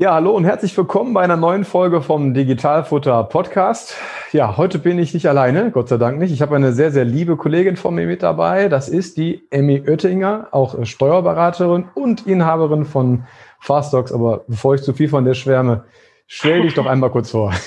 Ja, 0.00 0.14
hallo 0.14 0.30
und 0.30 0.46
herzlich 0.46 0.74
willkommen 0.78 1.12
bei 1.12 1.20
einer 1.20 1.36
neuen 1.36 1.66
Folge 1.66 2.00
vom 2.00 2.32
Digitalfutter 2.32 3.22
Podcast. 3.24 4.00
Ja, 4.32 4.56
heute 4.56 4.78
bin 4.78 4.98
ich 4.98 5.12
nicht 5.12 5.26
alleine, 5.26 5.70
Gott 5.72 5.90
sei 5.90 5.98
Dank 5.98 6.18
nicht. 6.18 6.32
Ich 6.32 6.40
habe 6.40 6.56
eine 6.56 6.72
sehr, 6.72 6.90
sehr 6.90 7.04
liebe 7.04 7.36
Kollegin 7.36 7.76
von 7.76 7.94
mir 7.94 8.06
mit 8.06 8.22
dabei. 8.22 8.70
Das 8.70 8.88
ist 8.88 9.18
die 9.18 9.42
Emmy 9.50 9.82
Oettinger, 9.86 10.48
auch 10.52 10.86
Steuerberaterin 10.86 11.90
und 11.94 12.26
Inhaberin 12.26 12.86
von 12.86 13.26
Fastdocs. 13.58 14.10
Aber 14.10 14.42
bevor 14.48 14.74
ich 14.74 14.80
zu 14.80 14.94
viel 14.94 15.10
von 15.10 15.26
der 15.26 15.34
schwärme, 15.34 15.84
stell 16.26 16.62
dich 16.62 16.72
doch 16.72 16.86
einmal 16.86 17.10
kurz 17.10 17.30
vor. 17.32 17.52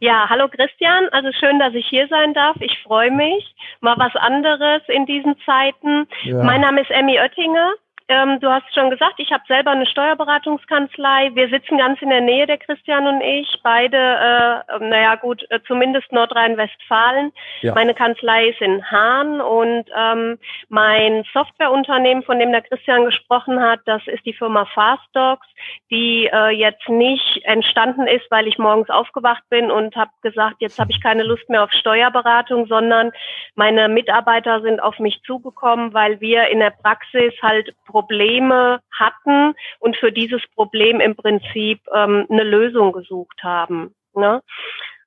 Ja, 0.00 0.26
hallo 0.28 0.48
Christian. 0.48 1.08
Also 1.12 1.28
schön, 1.38 1.60
dass 1.60 1.72
ich 1.72 1.86
hier 1.86 2.08
sein 2.08 2.34
darf. 2.34 2.56
Ich 2.58 2.76
freue 2.82 3.12
mich. 3.12 3.54
Mal 3.80 3.96
was 3.96 4.14
anderes 4.16 4.82
in 4.88 5.06
diesen 5.06 5.36
Zeiten. 5.46 6.08
Ja. 6.24 6.42
Mein 6.42 6.62
Name 6.62 6.80
ist 6.80 6.90
Emmy 6.90 7.16
Oettinger. 7.16 7.74
Ähm, 8.10 8.40
du 8.40 8.48
hast 8.48 8.64
schon 8.72 8.88
gesagt, 8.88 9.16
ich 9.18 9.30
habe 9.32 9.42
selber 9.46 9.70
eine 9.72 9.86
Steuerberatungskanzlei. 9.86 11.30
Wir 11.34 11.50
sitzen 11.50 11.76
ganz 11.76 12.00
in 12.00 12.08
der 12.08 12.22
Nähe, 12.22 12.46
der 12.46 12.56
Christian 12.56 13.06
und 13.06 13.20
ich. 13.20 13.60
Beide, 13.62 13.98
äh, 13.98 14.78
naja 14.80 15.16
gut, 15.16 15.44
äh, 15.50 15.60
zumindest 15.66 16.10
Nordrhein-Westfalen. 16.10 17.32
Ja. 17.60 17.74
Meine 17.74 17.92
Kanzlei 17.92 18.48
ist 18.48 18.62
in 18.62 18.90
Hahn 18.90 19.42
und 19.42 19.84
ähm, 19.94 20.38
mein 20.70 21.24
Softwareunternehmen, 21.34 22.22
von 22.22 22.38
dem 22.38 22.50
der 22.50 22.62
Christian 22.62 23.04
gesprochen 23.04 23.60
hat, 23.60 23.80
das 23.84 24.00
ist 24.06 24.24
die 24.24 24.32
Firma 24.32 24.64
Fastdocs, 24.64 25.46
die 25.90 26.30
äh, 26.32 26.48
jetzt 26.48 26.88
nicht 26.88 27.44
entstanden 27.44 28.06
ist, 28.06 28.24
weil 28.30 28.46
ich 28.46 28.56
morgens 28.56 28.88
aufgewacht 28.88 29.42
bin 29.50 29.70
und 29.70 29.94
habe 29.96 30.12
gesagt, 30.22 30.56
jetzt 30.60 30.78
habe 30.78 30.92
ich 30.92 31.02
keine 31.02 31.24
Lust 31.24 31.46
mehr 31.50 31.64
auf 31.64 31.72
Steuerberatung, 31.72 32.68
sondern 32.68 33.12
meine 33.54 33.90
Mitarbeiter 33.90 34.62
sind 34.62 34.80
auf 34.80 34.98
mich 34.98 35.20
zugekommen, 35.26 35.92
weil 35.92 36.22
wir 36.22 36.48
in 36.48 36.60
der 36.60 36.70
Praxis 36.70 37.34
halt 37.42 37.74
Probleme 37.98 38.80
hatten 38.96 39.54
und 39.80 39.96
für 39.96 40.12
dieses 40.12 40.40
Problem 40.54 41.00
im 41.00 41.16
Prinzip 41.16 41.80
ähm, 41.92 42.26
eine 42.30 42.44
Lösung 42.44 42.92
gesucht 42.92 43.42
haben. 43.42 43.92
Ne? 44.14 44.40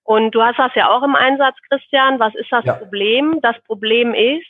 Und 0.03 0.31
du 0.31 0.42
hast 0.42 0.59
das 0.59 0.75
ja 0.75 0.89
auch 0.89 1.03
im 1.03 1.16
Einsatz, 1.16 1.56
Christian. 1.70 2.20
Was 2.20 2.36
ist 2.36 2.52
das 2.52 2.66
ja. 2.66 2.73
Problem? 2.73 3.39
Das 3.42 3.56
Problem 3.66 4.14
ist, 4.14 4.45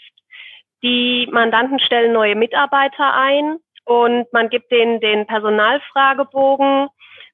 die 0.82 1.30
Mandanten 1.32 1.80
stellen 1.80 2.14
neue 2.14 2.36
Mitarbeiter 2.36 3.14
ein 3.14 3.58
und 3.86 4.34
man 4.34 4.50
gibt 4.50 4.72
denen 4.72 5.00
den 5.00 5.28
Personalfragebogen 5.28 6.88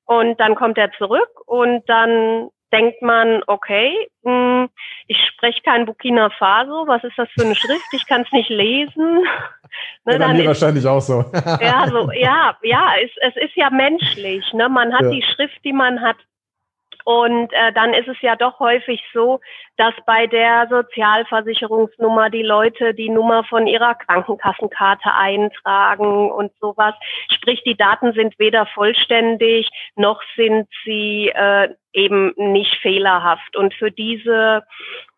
und 0.05 0.39
dann 0.41 0.55
kommt 0.55 0.77
er 0.77 0.91
zurück 0.97 1.29
und 1.45 1.87
dann 1.87 2.49
denkt 2.71 3.01
man, 3.01 3.41
okay, 3.47 4.09
mh, 4.23 4.31
hm, 4.31 4.69
ich 5.07 5.17
spreche 5.27 5.61
kein 5.61 5.85
Burkina 5.85 6.29
Faso, 6.29 6.85
was 6.87 7.03
ist 7.03 7.17
das 7.17 7.29
für 7.29 7.45
eine 7.45 7.55
Schrift? 7.55 7.85
Ich 7.93 8.05
kann 8.07 8.21
es 8.21 8.31
nicht 8.31 8.49
lesen. 8.49 9.23
ne, 10.05 10.13
ja, 10.13 10.17
dann 10.17 10.35
ist, 10.35 10.47
wahrscheinlich 10.47 10.85
auch 10.85 11.01
so. 11.01 11.23
ja, 11.61 11.87
so, 11.87 12.11
ja, 12.11 12.57
ja, 12.61 12.93
es, 13.01 13.11
es 13.21 13.43
ist 13.43 13.55
ja 13.55 13.69
menschlich. 13.69 14.51
Ne? 14.53 14.69
Man 14.69 14.93
hat 14.93 15.03
ja. 15.03 15.09
die 15.11 15.23
Schrift, 15.23 15.63
die 15.63 15.73
man 15.73 16.01
hat. 16.01 16.17
Und 17.05 17.53
äh, 17.53 17.71
dann 17.71 17.93
ist 17.93 18.09
es 18.09 18.17
ja 18.19 18.35
doch 18.35 18.59
häufig 18.59 19.01
so, 19.13 19.39
dass 19.77 19.93
bei 20.05 20.27
der 20.27 20.67
Sozialversicherungsnummer 20.69 22.29
die 22.29 22.43
Leute 22.43 22.93
die 22.93 23.07
Nummer 23.07 23.45
von 23.45 23.65
ihrer 23.65 23.95
Krankenkassenkarte 23.95 25.13
eintragen 25.13 26.29
und 26.29 26.51
sowas. 26.59 26.95
Sprich, 27.29 27.63
die 27.65 27.77
Daten 27.77 28.11
sind 28.11 28.37
weder 28.39 28.65
vollständig 28.65 29.69
noch 29.95 30.21
sind 30.35 30.67
sie 30.83 31.29
äh, 31.29 31.69
eben 31.93 32.33
nicht 32.35 32.75
fehlerhaft. 32.81 33.55
Und 33.55 33.73
für 33.73 33.91
diese, 33.91 34.63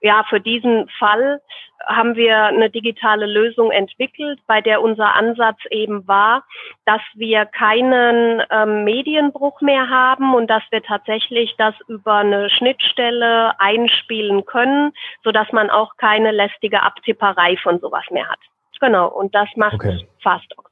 ja, 0.01 0.23
für 0.29 0.39
diesen 0.39 0.87
Fall 0.97 1.41
haben 1.85 2.15
wir 2.15 2.45
eine 2.45 2.69
digitale 2.69 3.25
Lösung 3.25 3.71
entwickelt, 3.71 4.39
bei 4.47 4.61
der 4.61 4.81
unser 4.81 5.15
Ansatz 5.15 5.59
eben 5.71 6.07
war, 6.07 6.43
dass 6.85 7.01
wir 7.15 7.45
keinen 7.45 8.43
ähm, 8.51 8.83
Medienbruch 8.83 9.61
mehr 9.61 9.89
haben 9.89 10.35
und 10.35 10.47
dass 10.47 10.63
wir 10.71 10.83
tatsächlich 10.83 11.55
das 11.57 11.73
über 11.87 12.15
eine 12.15 12.49
Schnittstelle 12.49 13.59
einspielen 13.59 14.45
können, 14.45 14.91
so 15.23 15.31
dass 15.31 15.51
man 15.51 15.69
auch 15.69 15.95
keine 15.97 16.31
lästige 16.31 16.83
Abtipperei 16.83 17.57
von 17.57 17.79
sowas 17.79 18.05
mehr 18.11 18.27
hat. 18.27 18.39
Genau. 18.79 19.07
Und 19.07 19.35
das 19.35 19.49
macht 19.55 19.75
okay. 19.75 20.07
FastDoc. 20.21 20.68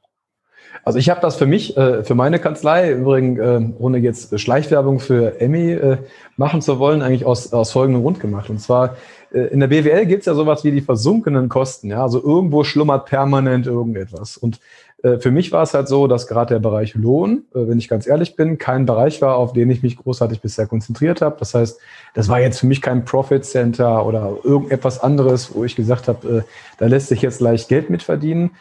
Also 0.84 0.98
ich 0.98 1.10
habe 1.10 1.20
das 1.20 1.36
für 1.36 1.46
mich, 1.46 1.76
äh, 1.76 2.04
für 2.04 2.14
meine 2.14 2.38
Kanzlei, 2.38 2.92
übrigens, 2.92 3.38
äh, 3.38 3.60
ohne 3.78 3.98
jetzt 3.98 4.38
Schleichwerbung 4.40 5.00
für 5.00 5.40
Emmy 5.40 5.72
äh, 5.72 5.98
machen 6.36 6.62
zu 6.62 6.78
wollen, 6.78 7.02
eigentlich 7.02 7.26
aus, 7.26 7.52
aus 7.52 7.72
folgendem 7.72 8.02
Grund 8.02 8.20
gemacht. 8.20 8.48
Und 8.48 8.60
zwar, 8.60 8.96
äh, 9.32 9.40
in 9.40 9.60
der 9.60 9.66
BWL 9.68 10.06
gibt 10.06 10.20
es 10.20 10.26
ja 10.26 10.34
sowas 10.34 10.64
wie 10.64 10.70
die 10.70 10.80
versunkenen 10.80 11.48
Kosten. 11.48 11.90
Ja? 11.90 12.02
Also 12.02 12.22
irgendwo 12.22 12.64
schlummert 12.64 13.06
permanent 13.06 13.66
irgendetwas. 13.66 14.36
Und 14.36 14.60
äh, 15.02 15.18
für 15.18 15.30
mich 15.30 15.52
war 15.52 15.62
es 15.62 15.74
halt 15.74 15.88
so, 15.88 16.06
dass 16.06 16.26
gerade 16.26 16.54
der 16.54 16.60
Bereich 16.60 16.94
Lohn, 16.94 17.44
äh, 17.54 17.68
wenn 17.68 17.78
ich 17.78 17.88
ganz 17.88 18.06
ehrlich 18.06 18.34
bin, 18.36 18.58
kein 18.58 18.86
Bereich 18.86 19.20
war, 19.20 19.36
auf 19.36 19.52
den 19.52 19.70
ich 19.70 19.82
mich 19.82 19.96
großartig 19.96 20.40
bisher 20.40 20.66
konzentriert 20.66 21.20
habe. 21.20 21.36
Das 21.38 21.54
heißt, 21.54 21.78
das 22.14 22.28
war 22.28 22.40
jetzt 22.40 22.60
für 22.60 22.66
mich 22.66 22.80
kein 22.80 23.04
Profit 23.04 23.44
Center 23.44 24.06
oder 24.06 24.38
irgendetwas 24.42 25.00
anderes, 25.00 25.54
wo 25.54 25.64
ich 25.64 25.76
gesagt 25.76 26.08
habe, 26.08 26.44
da 26.78 26.86
lässt 26.86 27.08
sich 27.08 27.22
jetzt 27.22 27.40
leicht 27.40 27.68
Geld 27.68 27.90
mitverdienen. 27.90 28.46
Äh, 28.46 28.52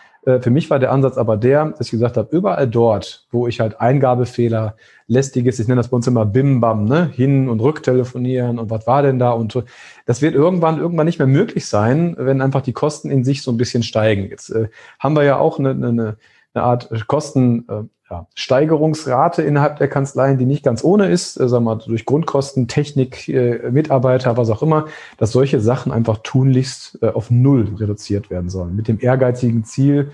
für 0.42 0.50
mich 0.50 0.70
war 0.70 0.78
der 0.78 0.92
Ansatz 0.92 1.18
aber 1.18 1.38
der, 1.38 1.66
dass 1.70 1.88
ich 1.88 1.92
gesagt 1.92 2.18
habe, 2.18 2.36
überall 2.36 2.68
dort, 2.68 3.26
wo 3.32 3.48
ich 3.48 3.62
halt 3.62 3.80
Eingabefehler, 3.80 4.76
lästiges, 5.08 5.58
ich 5.58 5.70
nenne 5.70 5.80
das 5.80 5.88
bei 5.88 5.96
uns 5.96 6.06
immer 6.06 6.26
Bim-Bam, 6.26 6.84
ne, 6.84 7.10
hin 7.14 7.48
und 7.48 7.62
rücktelefonieren 7.62 8.60
und 8.60 8.70
was 8.70 8.86
war 8.88 9.02
denn 9.04 9.20
da 9.20 9.32
und 9.32 9.64
das 10.06 10.22
wird 10.22 10.36
irgendwann 10.36 10.80
irgendwann 10.80 11.06
nicht 11.06 11.20
mehr 11.20 11.28
möglich 11.28 11.66
sein, 11.66 12.16
wenn 12.20 12.42
einfach 12.42 12.62
die 12.62 12.74
Kosten 12.74 13.10
in 13.10 13.24
sich 13.24 13.42
so 13.42 13.52
ein 13.52 13.58
bisschen 13.58 13.84
steigen. 13.84 14.30
Jetzt 14.30 14.50
äh, 14.50 14.68
haben 15.00 15.16
wir 15.16 15.24
ja 15.24 15.38
auch 15.38 15.60
eine, 15.60 15.70
eine, 15.70 16.18
eine 16.58 16.66
Art 16.66 16.90
äh, 16.92 17.84
ja, 18.10 18.26
Steigerungsrate 18.36 19.42
innerhalb 19.42 19.78
der 19.78 19.90
Kanzleien, 19.90 20.38
die 20.38 20.46
nicht 20.46 20.64
ganz 20.64 20.84
ohne 20.84 21.08
ist, 21.08 21.40
äh, 21.40 21.50
sagen 21.50 21.66
wir 21.66 21.76
mal, 21.76 21.84
durch 21.86 22.06
Grundkosten, 22.06 22.68
Technik, 22.68 23.28
äh, 23.28 23.70
Mitarbeiter, 23.70 24.38
was 24.38 24.50
auch 24.50 24.64
immer, 24.64 24.86
dass 25.18 25.32
solche 25.32 25.60
Sachen 25.60 25.92
einfach 25.92 26.20
tunlichst 26.24 27.00
äh, 27.02 27.10
auf 27.10 27.30
Null 27.30 27.76
reduziert 27.78 28.30
werden 28.30 28.50
sollen. 28.50 28.76
Mit 28.76 28.88
dem 28.88 29.00
ehrgeizigen 29.00 29.64
Ziel, 29.66 30.12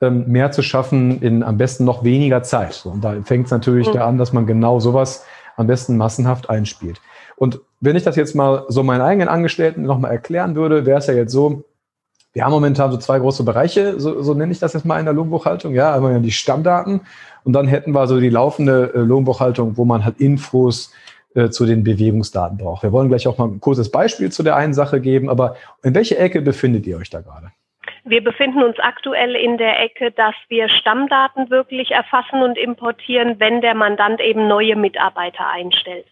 ähm, 0.00 0.26
mehr 0.26 0.50
zu 0.50 0.62
schaffen 0.62 1.20
in 1.20 1.42
am 1.42 1.58
besten 1.58 1.84
noch 1.84 2.02
weniger 2.02 2.42
Zeit. 2.42 2.72
So, 2.72 2.90
und 2.90 3.04
da 3.04 3.14
fängt 3.22 3.46
es 3.46 3.52
natürlich 3.52 3.88
mhm. 3.88 3.92
da 3.92 4.06
an, 4.06 4.18
dass 4.18 4.32
man 4.32 4.46
genau 4.46 4.80
sowas 4.80 5.24
am 5.56 5.66
besten 5.66 5.96
massenhaft 5.96 6.50
einspielt. 6.50 7.00
Und 7.36 7.60
wenn 7.80 7.96
ich 7.96 8.02
das 8.02 8.16
jetzt 8.16 8.34
mal 8.34 8.64
so 8.68 8.82
meinen 8.82 9.02
eigenen 9.02 9.28
Angestellten 9.28 9.82
nochmal 9.82 10.12
erklären 10.12 10.56
würde, 10.56 10.86
wäre 10.86 10.98
es 10.98 11.06
ja 11.06 11.14
jetzt 11.14 11.32
so, 11.32 11.64
wir 12.34 12.44
haben 12.44 12.52
momentan 12.52 12.90
so 12.90 12.98
zwei 12.98 13.20
große 13.20 13.44
Bereiche, 13.44 13.98
so, 14.00 14.20
so 14.20 14.34
nenne 14.34 14.52
ich 14.52 14.58
das 14.58 14.72
jetzt 14.72 14.84
mal 14.84 14.98
in 14.98 15.06
der 15.06 15.14
Lohnbuchhaltung. 15.14 15.72
Ja, 15.72 15.94
einmal 15.94 16.20
die 16.20 16.32
Stammdaten 16.32 17.00
und 17.44 17.52
dann 17.52 17.68
hätten 17.68 17.92
wir 17.92 18.06
so 18.08 18.18
die 18.18 18.28
laufende 18.28 18.92
äh, 18.92 18.98
Lohnbuchhaltung, 18.98 19.76
wo 19.76 19.84
man 19.84 20.04
halt 20.04 20.20
Infos 20.20 20.92
äh, 21.34 21.48
zu 21.48 21.64
den 21.64 21.84
Bewegungsdaten 21.84 22.58
braucht. 22.58 22.82
Wir 22.82 22.90
wollen 22.90 23.08
gleich 23.08 23.28
auch 23.28 23.38
mal 23.38 23.46
ein 23.46 23.60
kurzes 23.60 23.90
Beispiel 23.90 24.32
zu 24.32 24.42
der 24.42 24.56
einen 24.56 24.74
Sache 24.74 25.00
geben, 25.00 25.30
aber 25.30 25.56
in 25.84 25.94
welcher 25.94 26.18
Ecke 26.18 26.42
befindet 26.42 26.86
ihr 26.86 26.96
euch 26.96 27.08
da 27.08 27.20
gerade? 27.20 27.52
Wir 28.04 28.22
befinden 28.22 28.62
uns 28.62 28.78
aktuell 28.80 29.36
in 29.36 29.56
der 29.56 29.80
Ecke, 29.80 30.10
dass 30.10 30.34
wir 30.48 30.68
Stammdaten 30.68 31.50
wirklich 31.50 31.92
erfassen 31.92 32.42
und 32.42 32.58
importieren, 32.58 33.38
wenn 33.38 33.60
der 33.60 33.74
Mandant 33.74 34.20
eben 34.20 34.48
neue 34.48 34.76
Mitarbeiter 34.76 35.48
einstellt. 35.48 36.06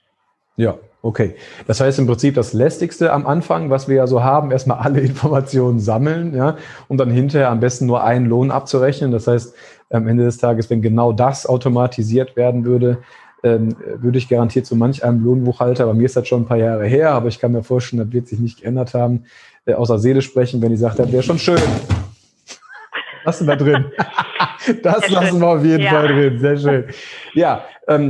Ja, 0.56 0.76
okay. 1.00 1.34
Das 1.66 1.81
heißt 1.81 1.99
im 1.99 2.06
Prinzip 2.06 2.34
das 2.34 2.52
lästigste 2.52 3.12
am 3.12 3.26
Anfang, 3.26 3.70
was 3.70 3.88
wir 3.88 3.96
ja 3.96 4.06
so 4.06 4.22
haben, 4.22 4.50
erstmal 4.50 4.78
alle 4.78 5.00
Informationen 5.02 5.81
sammeln, 5.81 6.34
ja, 6.34 6.56
und 6.88 6.99
dann 6.99 7.10
hinterher 7.10 7.50
am 7.50 7.60
besten 7.60 7.87
nur 7.87 8.04
einen 8.04 8.26
Lohn 8.26 8.50
abzurechnen. 8.50 9.10
Das 9.10 9.26
heißt, 9.26 9.54
am 9.90 10.08
Ende 10.08 10.25
des 10.25 10.38
Tages, 10.38 10.70
wenn 10.70 10.82
genau 10.82 11.12
das 11.12 11.46
automatisiert 11.46 12.37
werden 12.37 12.64
würde, 12.64 12.99
ähm, 13.43 13.75
würde 13.96 14.19
ich 14.19 14.28
garantiert 14.28 14.66
zu 14.66 14.76
manch 14.76 15.04
einem 15.04 15.25
Lohnbuchhalter, 15.25 15.87
bei 15.87 15.94
mir 15.94 16.04
ist 16.04 16.16
das 16.16 16.28
schon 16.28 16.43
ein 16.43 16.46
paar 16.46 16.58
Jahre 16.58 16.87
her, 16.87 17.10
aber 17.10 17.28
ich 17.28 17.40
kann 17.40 17.52
mir 17.52 17.64
vorstellen, 17.64 18.04
das 18.04 18.12
wird 18.12 18.28
sich 18.28 18.38
nicht 18.38 18.60
geändert 18.60 18.94
haben, 18.94 19.25
äh, 19.66 19.75
außer 19.75 19.99
Seele 19.99 20.22
sprechen, 20.22 20.62
wenn 20.62 20.72
ich 20.72 20.81
sage, 20.81 20.96
das 20.96 21.12
wäre 21.12 21.22
schon 21.22 21.38
schön. 21.38 21.58
Lassen 23.25 23.46
wir 23.46 23.56
drin. 23.56 23.87
das 24.82 25.00
Sehr 25.00 25.10
lassen 25.10 25.26
schön. 25.28 25.40
wir 25.40 25.49
auf 25.49 25.64
jeden 25.64 25.82
ja. 25.82 25.90
Fall 25.90 26.08
drin. 26.08 26.38
Sehr 26.38 26.56
schön. 26.56 26.84
Ja, 27.34 27.64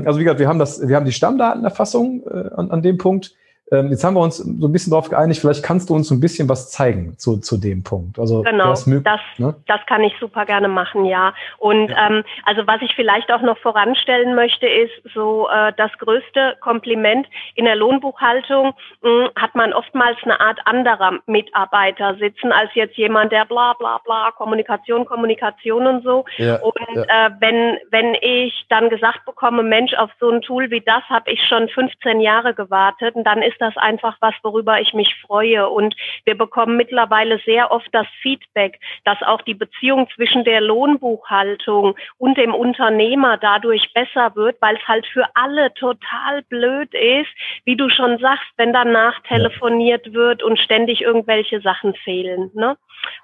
also 0.06 0.18
wie 0.18 0.24
gesagt, 0.24 0.40
wir 0.40 0.48
haben 0.48 0.58
das, 0.58 0.86
wir 0.86 0.96
haben 0.96 1.06
die 1.06 1.12
Stammdatenerfassung 1.12 2.24
äh, 2.26 2.50
an, 2.54 2.70
an 2.70 2.82
dem 2.82 2.98
Punkt. 2.98 3.34
Ähm, 3.72 3.88
jetzt 3.88 4.04
haben 4.04 4.14
wir 4.14 4.20
uns 4.20 4.36
so 4.36 4.68
ein 4.68 4.72
bisschen 4.72 4.90
darauf 4.90 5.08
geeinigt, 5.08 5.40
vielleicht 5.40 5.64
kannst 5.64 5.88
du 5.88 5.94
uns 5.94 6.08
so 6.08 6.14
ein 6.14 6.20
bisschen 6.20 6.48
was 6.48 6.70
zeigen 6.70 7.16
zu, 7.16 7.38
zu 7.38 7.56
dem 7.56 7.82
Punkt. 7.82 8.18
Also 8.18 8.42
genau, 8.42 8.68
das, 8.70 8.84
das, 8.84 9.20
ne? 9.38 9.54
das 9.66 9.80
kann 9.86 10.04
ich 10.04 10.12
super 10.20 10.44
gerne 10.44 10.68
machen, 10.68 11.06
ja. 11.06 11.32
Und 11.56 11.88
ja. 11.88 12.06
Ähm, 12.06 12.22
also 12.44 12.66
was 12.66 12.82
ich 12.82 12.94
vielleicht 12.94 13.32
auch 13.32 13.40
noch 13.40 13.56
voranstellen 13.58 14.34
möchte, 14.34 14.66
ist 14.66 14.92
so 15.14 15.48
äh, 15.48 15.72
das 15.76 15.90
größte 15.98 16.56
Kompliment 16.60 17.26
in 17.54 17.64
der 17.64 17.76
Lohnbuchhaltung 17.76 18.74
mh, 19.00 19.10
hm, 19.10 19.30
hat 19.36 19.54
man 19.54 19.72
oftmals 19.72 20.18
eine 20.24 20.38
Art 20.38 20.60
anderer 20.66 21.20
Mitarbeiter 21.26 22.16
sitzen 22.16 22.52
als 22.52 22.70
jetzt 22.74 22.96
jemand, 22.96 23.32
der 23.32 23.46
bla 23.46 23.72
bla 23.78 24.00
bla 24.04 24.32
Kommunikation, 24.32 25.06
Kommunikation 25.06 25.86
und 25.86 26.04
so. 26.04 26.26
Ja, 26.36 26.56
und 26.60 26.74
ja. 26.94 27.02
Äh, 27.04 27.30
wenn 27.40 27.78
wenn 27.90 28.14
ich 28.20 28.66
dann 28.68 28.90
gesagt 28.90 29.24
bekomme, 29.24 29.62
Mensch, 29.62 29.94
auf 29.94 30.10
so 30.20 30.28
ein 30.28 30.42
Tool 30.42 30.70
wie 30.70 30.82
das 30.82 31.02
habe 31.08 31.30
ich 31.30 31.40
schon 31.48 31.68
15 31.70 32.20
Jahre 32.20 32.52
gewartet, 32.52 33.14
und 33.14 33.24
dann 33.24 33.40
ist 33.40 33.61
das 33.62 33.76
einfach 33.76 34.16
was, 34.20 34.34
worüber 34.42 34.80
ich 34.80 34.92
mich 34.92 35.14
freue. 35.26 35.68
Und 35.68 35.94
wir 36.24 36.36
bekommen 36.36 36.76
mittlerweile 36.76 37.38
sehr 37.46 37.70
oft 37.70 37.88
das 37.92 38.06
Feedback, 38.20 38.80
dass 39.04 39.22
auch 39.22 39.42
die 39.42 39.54
Beziehung 39.54 40.08
zwischen 40.14 40.44
der 40.44 40.60
Lohnbuchhaltung 40.60 41.94
und 42.18 42.36
dem 42.36 42.54
Unternehmer 42.54 43.38
dadurch 43.38 43.92
besser 43.94 44.34
wird, 44.34 44.60
weil 44.60 44.76
es 44.76 44.86
halt 44.86 45.06
für 45.06 45.26
alle 45.34 45.72
total 45.74 46.42
blöd 46.42 46.92
ist, 46.92 47.30
wie 47.64 47.76
du 47.76 47.88
schon 47.88 48.18
sagst, 48.18 48.50
wenn 48.56 48.72
danach 48.72 49.20
telefoniert 49.22 50.12
wird 50.12 50.42
und 50.42 50.58
ständig 50.58 51.00
irgendwelche 51.00 51.60
Sachen 51.60 51.94
fehlen. 51.94 52.50
Ne? 52.54 52.76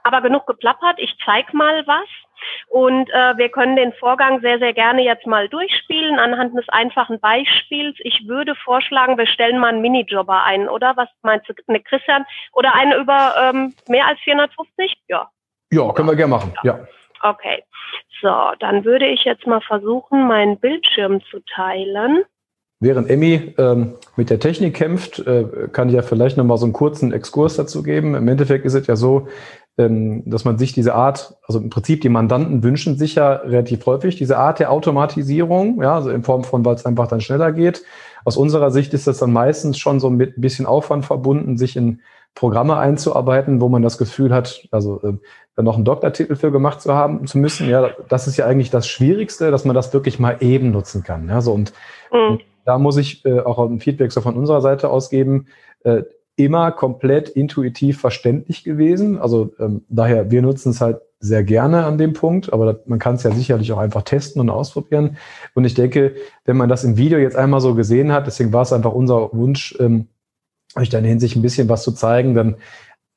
Aber 0.03 0.21
genug 0.21 0.47
geplappert, 0.47 0.99
ich 0.99 1.15
zeig 1.25 1.53
mal 1.53 1.87
was. 1.87 2.09
Und 2.69 3.09
äh, 3.11 3.37
wir 3.39 3.49
können 3.49 3.77
den 3.77 3.93
Vorgang 3.95 4.41
sehr, 4.41 4.59
sehr 4.59 4.75
gerne 4.75 5.03
jetzt 5.03 5.27
mal 5.27 5.49
durchspielen 5.49 6.19
anhand 6.19 6.57
des 6.57 6.69
einfachen 6.69 7.19
Beispiels. 7.19 7.97
Ich 8.01 8.29
würde 8.29 8.55
vorschlagen, 8.57 9.17
wir 9.17 9.27
stellen 9.27 9.59
mal 9.59 9.69
einen 9.69 9.81
Minijobber 9.81 10.43
ein, 10.45 10.69
oder? 10.69 10.95
Was 10.97 11.09
meinst 11.23 11.49
du, 11.49 11.55
ne, 11.67 11.81
Christian? 11.81 12.27
Oder 12.53 12.75
einen 12.75 12.93
über 13.01 13.35
ähm, 13.41 13.75
mehr 13.89 14.07
als 14.07 14.21
450? 14.21 14.97
Ja. 15.09 15.31
Ja, 15.71 15.93
können 15.93 16.09
wir 16.09 16.17
gerne 16.17 16.31
machen. 16.31 16.53
Ja. 16.63 16.79
Okay. 17.23 17.63
So, 18.21 18.35
dann 18.61 18.85
würde 18.85 19.07
ich 19.07 19.25
jetzt 19.25 19.47
mal 19.47 19.61
versuchen, 19.61 20.27
meinen 20.27 20.59
Bildschirm 20.59 21.23
zu 21.31 21.41
teilen. 21.55 22.25
Während 22.81 23.11
Emmy 23.11 23.55
ähm, 23.59 23.95
mit 24.15 24.31
der 24.31 24.39
Technik 24.39 24.75
kämpft, 24.75 25.19
äh, 25.21 25.69
kann 25.73 25.89
ich 25.89 25.97
ja 25.97 26.03
vielleicht 26.03 26.37
noch 26.37 26.45
mal 26.45 26.59
so 26.59 26.67
einen 26.67 26.73
kurzen 26.73 27.13
Exkurs 27.13 27.57
dazu 27.57 27.83
geben. 27.83 28.15
Im 28.15 28.29
Endeffekt 28.29 28.65
ist 28.65 28.75
es 28.75 28.87
ja 28.87 28.95
so, 28.95 29.27
dass 29.79 30.45
man 30.45 30.59
sich 30.59 30.73
diese 30.73 30.95
Art, 30.97 31.37
also 31.47 31.61
im 31.61 31.71
Prinzip 31.71 32.01
die 32.01 32.09
Mandanten 32.09 32.65
wünschen 32.65 32.99
sich 32.99 33.15
ja 33.15 33.35
relativ 33.35 33.87
häufig 33.87 34.17
diese 34.17 34.37
Art 34.37 34.59
der 34.59 34.73
Automatisierung, 34.73 35.81
ja, 35.81 35.95
also 35.95 36.11
in 36.11 36.25
Form 36.25 36.43
von, 36.43 36.65
weil 36.65 36.75
es 36.75 36.85
einfach 36.85 37.07
dann 37.07 37.21
schneller 37.21 37.53
geht. 37.53 37.85
Aus 38.25 38.37
unserer 38.37 38.73
Sicht 38.73 38.93
ist 38.93 39.07
das 39.07 39.19
dann 39.19 39.33
meistens 39.33 39.79
schon 39.79 40.01
so 40.01 40.11
mit 40.11 40.37
ein 40.37 40.41
bisschen 40.41 40.67
Aufwand 40.67 41.07
verbunden, 41.07 41.57
sich 41.57 41.77
in 41.77 42.01
Programme 42.35 42.77
einzuarbeiten, 42.77 43.61
wo 43.61 43.69
man 43.69 43.83
das 43.83 43.99
Gefühl 43.99 44.35
hat, 44.35 44.67
also 44.73 45.01
äh, 45.03 45.13
dann 45.55 45.65
noch 45.65 45.77
einen 45.77 45.85
Doktortitel 45.85 46.35
für 46.35 46.51
gemacht 46.51 46.81
zu 46.81 46.95
haben 46.95 47.25
zu 47.29 47.39
müssen. 47.39 47.69
Ja, 47.69 47.91
das 48.09 48.27
ist 48.27 48.37
ja 48.37 48.47
eigentlich 48.47 48.71
das 48.71 48.89
Schwierigste, 48.89 49.53
dass 49.53 49.65
man 49.65 49.77
das 49.77 49.93
wirklich 49.93 50.19
mal 50.19 50.39
eben 50.41 50.73
nutzen 50.73 51.05
kann. 51.05 51.29
Ja, 51.29 51.41
so 51.41 51.53
und, 51.53 51.73
mhm. 52.13 52.33
und 52.33 52.41
da 52.65 52.79
muss 52.79 52.97
ich 52.97 53.25
äh, 53.25 53.41
auch 53.41 53.59
ein 53.65 53.79
Feedback 53.79 54.11
so 54.11 54.21
von 54.21 54.37
unserer 54.37 54.61
Seite 54.61 54.91
ausgeben. 54.91 55.47
Äh, 55.85 56.03
immer 56.39 56.71
komplett 56.71 57.29
intuitiv 57.29 58.01
verständlich 58.01 58.63
gewesen. 58.63 59.19
Also 59.19 59.53
ähm, 59.59 59.83
daher, 59.89 60.31
wir 60.31 60.41
nutzen 60.41 60.71
es 60.71 60.81
halt 60.81 61.01
sehr 61.19 61.43
gerne 61.43 61.85
an 61.85 61.99
dem 61.99 62.13
Punkt, 62.13 62.53
aber 62.53 62.73
das, 62.73 62.87
man 62.87 63.01
kann 63.01 63.17
es 63.17 63.25
ja 63.25 63.33
sicherlich 63.33 63.73
auch 63.73 63.79
einfach 63.79 64.03
testen 64.03 64.41
und 64.41 64.49
ausprobieren. 64.49 65.17
Und 65.55 65.65
ich 65.65 65.75
denke, 65.75 66.15
wenn 66.45 66.57
man 66.57 66.69
das 66.69 66.85
im 66.85 66.97
Video 66.97 67.19
jetzt 67.19 67.37
einmal 67.37 67.61
so 67.61 67.75
gesehen 67.75 68.13
hat, 68.13 68.29
deswegen 68.29 68.53
war 68.53 68.63
es 68.63 68.73
einfach 68.73 68.93
unser 68.93 69.33
Wunsch, 69.33 69.77
ähm, 69.81 70.07
euch 70.77 70.91
da 70.91 70.99
in 70.99 71.05
Hinsicht 71.05 71.35
ein 71.35 71.43
bisschen 71.43 71.69
was 71.69 71.83
zu 71.83 71.91
zeigen, 71.91 72.35
dann 72.35 72.57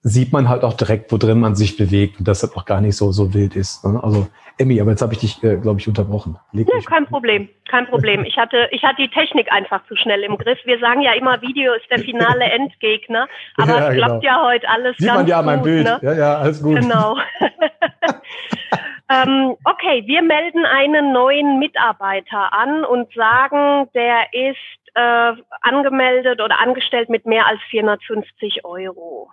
sieht 0.04 0.34
man 0.34 0.50
halt 0.50 0.64
auch 0.64 0.74
direkt, 0.74 1.12
wo 1.12 1.18
drin 1.18 1.40
man 1.40 1.56
sich 1.56 1.78
bewegt 1.78 2.18
und 2.20 2.28
dass 2.28 2.42
das 2.42 2.56
auch 2.56 2.66
gar 2.66 2.82
nicht 2.82 2.96
so, 2.96 3.12
so 3.12 3.34
wild 3.36 3.56
ist. 3.56 3.86
Ne? 3.86 4.00
Also 4.04 4.28
Emmy, 4.58 4.82
aber 4.82 4.92
jetzt 4.92 5.02
habe 5.02 5.14
ich 5.14 5.20
dich, 5.20 5.44
äh, 5.44 5.58
glaube 5.58 5.80
ich, 5.80 5.88
unterbrochen. 5.88 6.38
Leg 6.52 6.68
ja, 6.68 6.80
kein 6.86 7.06
Problem, 7.06 7.50
kein 7.70 7.88
Problem. 7.88 8.26
Ich 8.26 8.38
hatte, 8.38 8.68
ich 8.72 8.84
hatte 8.84 9.02
die 9.02 9.10
Technik 9.10 9.52
einfach 9.52 9.86
zu 9.88 9.96
schnell 9.96 10.24
im 10.24 10.38
Griff. 10.38 10.58
Wir 10.66 10.80
sagen 10.80 11.02
ja 11.02 11.14
immer, 11.14 11.42
Video 11.42 11.74
ist 11.74 11.90
der 11.92 12.00
finale 12.00 12.44
Endgegner, 12.52 13.28
aber 13.58 13.72
ja, 13.72 13.88
es 13.90 13.96
genau. 13.96 14.08
klappt 14.08 14.24
ja 14.24 14.44
heute 14.44 14.70
alles 14.70 14.98
Sieht 14.98 15.08
ganz 15.08 15.20
man 15.20 15.28
ja 15.28 15.38
gut, 15.38 15.46
mein 15.46 15.62
Bild. 15.62 15.84
Ne? 15.84 16.00
Ja, 16.02 16.14
ja, 16.14 16.38
alles 16.38 16.64
gut. 16.64 16.80
Genau. 16.80 17.18
ähm, 19.10 19.56
okay, 19.66 20.04
wir 20.08 20.24
melden 20.24 20.66
einen 20.66 21.14
neuen 21.14 21.60
Mitarbeiter 21.60 22.54
an 22.54 22.84
und 22.86 23.14
sagen, 23.14 23.88
der 23.94 24.34
ist 24.34 24.58
äh, 24.96 25.34
angemeldet 25.62 26.42
oder 26.42 26.60
angestellt 26.60 27.10
mit 27.10 27.28
mehr 27.28 27.46
als 27.46 27.60
450 27.70 28.66
Euro 28.66 29.30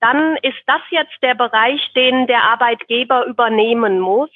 dann 0.00 0.36
ist 0.42 0.58
das 0.66 0.80
jetzt 0.90 1.16
der 1.22 1.34
Bereich, 1.34 1.92
den 1.94 2.26
der 2.26 2.42
Arbeitgeber 2.42 3.24
übernehmen 3.26 3.98
muss. 4.00 4.30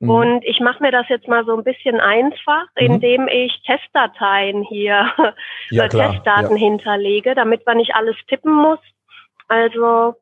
Mhm. 0.00 0.10
Und 0.10 0.44
ich 0.44 0.60
mache 0.60 0.82
mir 0.82 0.92
das 0.92 1.08
jetzt 1.08 1.28
mal 1.28 1.44
so 1.44 1.56
ein 1.56 1.64
bisschen 1.64 2.00
einfach, 2.00 2.64
mhm. 2.78 2.86
indem 2.86 3.28
ich 3.28 3.62
Testdateien 3.62 4.62
hier, 4.62 5.12
ja, 5.70 5.88
Testdaten 5.88 6.56
ja. 6.56 6.64
hinterlege, 6.64 7.34
damit 7.34 7.66
man 7.66 7.78
nicht 7.78 7.94
alles 7.94 8.16
tippen 8.28 8.52
muss. 8.52 8.80
Also 9.48 10.14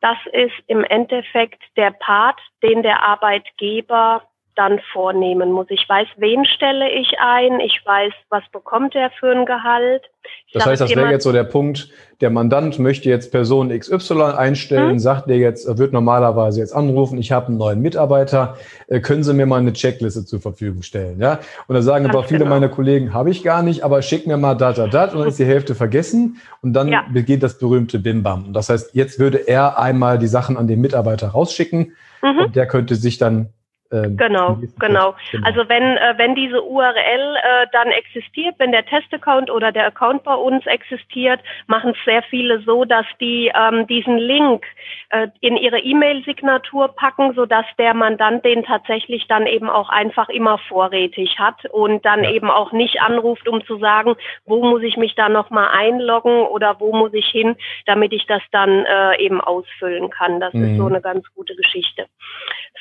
das 0.00 0.18
ist 0.32 0.54
im 0.66 0.84
Endeffekt 0.84 1.62
der 1.76 1.90
Part, 1.90 2.38
den 2.62 2.82
der 2.82 3.02
Arbeitgeber 3.02 4.22
dann 4.56 4.80
vornehmen 4.92 5.52
muss. 5.52 5.66
Ich 5.68 5.86
weiß, 5.88 6.08
wen 6.16 6.44
stelle 6.46 6.90
ich 6.90 7.12
ein, 7.20 7.60
ich 7.60 7.80
weiß, 7.84 8.12
was 8.30 8.42
bekommt 8.52 8.94
er 8.94 9.10
für 9.10 9.30
ein 9.30 9.44
Gehalt. 9.44 10.02
Ich 10.46 10.54
das 10.54 10.66
heißt, 10.66 10.80
das 10.80 10.96
wäre 10.96 11.10
jetzt 11.10 11.24
so 11.24 11.32
der 11.32 11.44
Punkt, 11.44 11.90
der 12.20 12.30
Mandant 12.30 12.78
möchte 12.78 13.08
jetzt 13.08 13.30
Person 13.30 13.68
XY 13.68 14.22
einstellen, 14.36 14.92
hm? 14.92 14.98
sagt 14.98 15.28
der 15.28 15.36
jetzt, 15.36 15.66
er 15.66 15.78
wird 15.78 15.92
normalerweise 15.92 16.60
jetzt 16.60 16.74
anrufen, 16.74 17.18
ich 17.18 17.30
habe 17.32 17.48
einen 17.48 17.58
neuen 17.58 17.80
Mitarbeiter, 17.80 18.56
äh, 18.88 19.00
können 19.00 19.22
Sie 19.22 19.34
mir 19.34 19.46
mal 19.46 19.58
eine 19.60 19.74
Checkliste 19.74 20.24
zur 20.24 20.40
Verfügung 20.40 20.82
stellen, 20.82 21.20
ja? 21.20 21.38
Und 21.68 21.74
da 21.74 21.82
sagen 21.82 22.06
aber 22.06 22.24
viele 22.24 22.40
genau. 22.40 22.50
meiner 22.50 22.68
Kollegen, 22.68 23.12
habe 23.12 23.30
ich 23.30 23.44
gar 23.44 23.62
nicht, 23.62 23.84
aber 23.84 24.00
schick 24.02 24.26
mir 24.26 24.38
mal 24.38 24.54
dat, 24.54 24.78
dat, 24.78 24.94
dat 24.94 25.12
und 25.12 25.20
dann 25.20 25.28
ist 25.28 25.38
die 25.38 25.44
Hälfte 25.44 25.74
vergessen 25.74 26.40
und 26.62 26.72
dann 26.72 26.88
ja. 26.88 27.04
beginnt 27.12 27.42
das 27.42 27.58
berühmte 27.58 27.98
Bim-Bam. 27.98 28.52
Das 28.52 28.70
heißt, 28.70 28.94
jetzt 28.94 29.18
würde 29.18 29.46
er 29.46 29.78
einmal 29.78 30.18
die 30.18 30.28
Sachen 30.28 30.56
an 30.56 30.66
den 30.66 30.80
Mitarbeiter 30.80 31.28
rausschicken 31.28 31.92
mhm. 32.22 32.38
und 32.38 32.56
der 32.56 32.66
könnte 32.66 32.96
sich 32.96 33.18
dann 33.18 33.50
ähm, 33.92 34.16
genau, 34.16 34.58
genau, 34.78 35.14
genau. 35.30 35.44
Also 35.44 35.68
wenn, 35.68 35.96
äh, 35.96 36.14
wenn 36.16 36.34
diese 36.34 36.62
URL 36.62 37.36
äh, 37.36 37.66
dann 37.72 37.88
existiert, 37.88 38.56
wenn 38.58 38.72
der 38.72 38.84
Testaccount 38.84 39.50
oder 39.50 39.70
der 39.70 39.86
Account 39.86 40.24
bei 40.24 40.34
uns 40.34 40.66
existiert, 40.66 41.40
machen 41.66 41.90
es 41.90 42.04
sehr 42.04 42.22
viele 42.24 42.60
so, 42.62 42.84
dass 42.84 43.06
die 43.20 43.52
ähm, 43.54 43.86
diesen 43.86 44.18
Link 44.18 44.64
äh, 45.10 45.28
in 45.40 45.56
ihre 45.56 45.78
E-Mail-Signatur 45.78 46.88
packen, 46.88 47.34
sodass 47.34 47.66
der 47.78 47.94
Mandant 47.94 48.44
den 48.44 48.64
tatsächlich 48.64 49.26
dann 49.28 49.46
eben 49.46 49.70
auch 49.70 49.88
einfach 49.88 50.28
immer 50.28 50.58
vorrätig 50.68 51.38
hat 51.38 51.64
und 51.66 52.04
dann 52.04 52.24
ja. 52.24 52.30
eben 52.30 52.50
auch 52.50 52.72
nicht 52.72 53.00
anruft, 53.00 53.48
um 53.48 53.64
zu 53.64 53.78
sagen, 53.78 54.16
wo 54.44 54.64
muss 54.64 54.82
ich 54.82 54.96
mich 54.96 55.14
da 55.14 55.28
nochmal 55.28 55.68
einloggen 55.72 56.42
oder 56.46 56.80
wo 56.80 56.92
muss 56.92 57.14
ich 57.14 57.26
hin, 57.26 57.56
damit 57.86 58.12
ich 58.12 58.26
das 58.26 58.42
dann 58.50 58.84
äh, 58.84 59.20
eben 59.20 59.40
ausfüllen 59.40 60.10
kann. 60.10 60.40
Das 60.40 60.52
mhm. 60.52 60.64
ist 60.64 60.76
so 60.76 60.84
mhm. 60.84 60.94
eine 60.94 61.00
ganz 61.00 61.24
gute 61.34 61.54
Geschichte. 61.54 62.06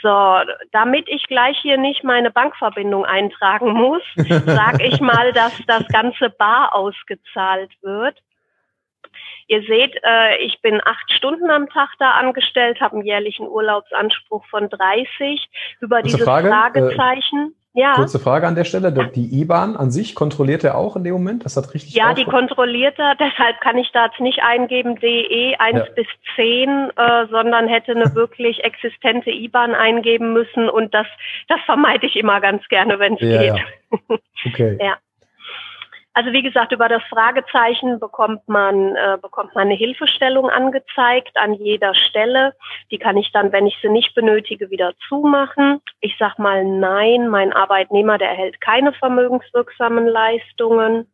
So, 0.01 0.39
damit 0.71 0.94
ich 1.07 1.27
gleich 1.27 1.57
hier 1.59 1.77
nicht 1.77 2.03
meine 2.03 2.31
Bankverbindung 2.31 3.05
eintragen 3.05 3.73
muss, 3.73 4.01
sage 4.15 4.85
ich 4.85 5.01
mal, 5.01 5.33
dass 5.33 5.53
das 5.67 5.87
Ganze 5.89 6.29
bar 6.29 6.73
ausgezahlt 6.73 7.71
wird. 7.81 8.17
Ihr 9.47 9.61
seht, 9.61 9.95
äh, 10.03 10.37
ich 10.37 10.61
bin 10.61 10.81
acht 10.83 11.11
Stunden 11.11 11.49
am 11.51 11.69
Tag 11.69 11.89
da 11.99 12.11
angestellt, 12.11 12.81
habe 12.81 12.95
einen 12.95 13.05
jährlichen 13.05 13.47
Urlaubsanspruch 13.47 14.45
von 14.47 14.69
30. 14.69 15.47
Über 15.81 16.01
diese 16.01 16.23
Frage, 16.23 16.47
äh, 16.47 16.51
Fragezeichen. 16.51 17.53
Äh, 17.53 17.64
ja. 17.75 17.93
Kurze 17.95 18.19
Frage 18.19 18.47
an 18.47 18.55
der 18.55 18.63
Stelle. 18.63 18.91
Die 18.91 19.41
IBAN 19.41 19.75
an 19.75 19.91
sich 19.91 20.15
kontrolliert 20.15 20.63
er 20.63 20.77
auch 20.77 20.95
in 20.95 21.03
dem 21.03 21.11
Moment? 21.11 21.43
Das 21.43 21.57
hat 21.57 21.73
richtig 21.73 21.93
Ja, 21.93 22.13
die 22.13 22.23
kontrolliert 22.23 22.97
er. 22.97 23.15
Deshalb 23.15 23.59
kann 23.59 23.77
ich 23.77 23.91
da 23.91 24.05
jetzt 24.05 24.21
nicht 24.21 24.39
eingeben 24.41 24.95
DE 24.95 25.55
1 25.59 25.77
ja. 25.77 25.85
bis 25.93 26.07
10, 26.37 26.91
äh, 26.95 27.27
sondern 27.29 27.67
hätte 27.67 27.91
eine 27.91 28.15
wirklich 28.15 28.63
existente 28.63 29.29
IBAN 29.29 29.75
eingeben 29.75 30.31
müssen. 30.31 30.69
Und 30.69 30.93
das, 30.93 31.05
das 31.49 31.59
vermeide 31.65 32.07
ich 32.07 32.15
immer 32.15 32.39
ganz 32.39 32.65
gerne, 32.69 32.97
wenn 32.97 33.15
es 33.15 33.21
ja, 33.21 33.41
geht. 33.41 33.57
Ja. 33.57 34.17
Okay. 34.47 34.77
ja. 34.79 34.95
Also 36.15 36.31
wie 36.31 36.43
gesagt, 36.43 36.71
über 36.71 36.87
das 36.87 37.03
Fragezeichen 37.09 37.99
bekommt 37.99 38.47
man, 38.47 38.95
äh, 38.95 39.17
bekommt 39.21 39.53
man 39.53 39.65
eine 39.67 39.75
Hilfestellung 39.75 40.49
angezeigt 40.49 41.35
an 41.35 41.53
jeder 41.53 41.93
Stelle. 41.93 42.53
Die 42.89 42.97
kann 42.97 43.17
ich 43.17 43.33
dann, 43.33 43.51
wenn 43.51 43.67
ich 43.67 43.77
sie 43.81 43.89
nicht 43.89 44.15
benötige, 44.15 44.69
wieder 44.69 44.93
zumachen. 45.09 45.81
Ich 45.99 46.15
sag 46.17 46.39
mal 46.39 46.63
nein, 46.63 47.27
mein 47.27 47.51
Arbeitnehmer, 47.51 48.17
der 48.17 48.29
erhält 48.29 48.61
keine 48.61 48.93
vermögenswirksamen 48.93 50.07
Leistungen. 50.07 51.11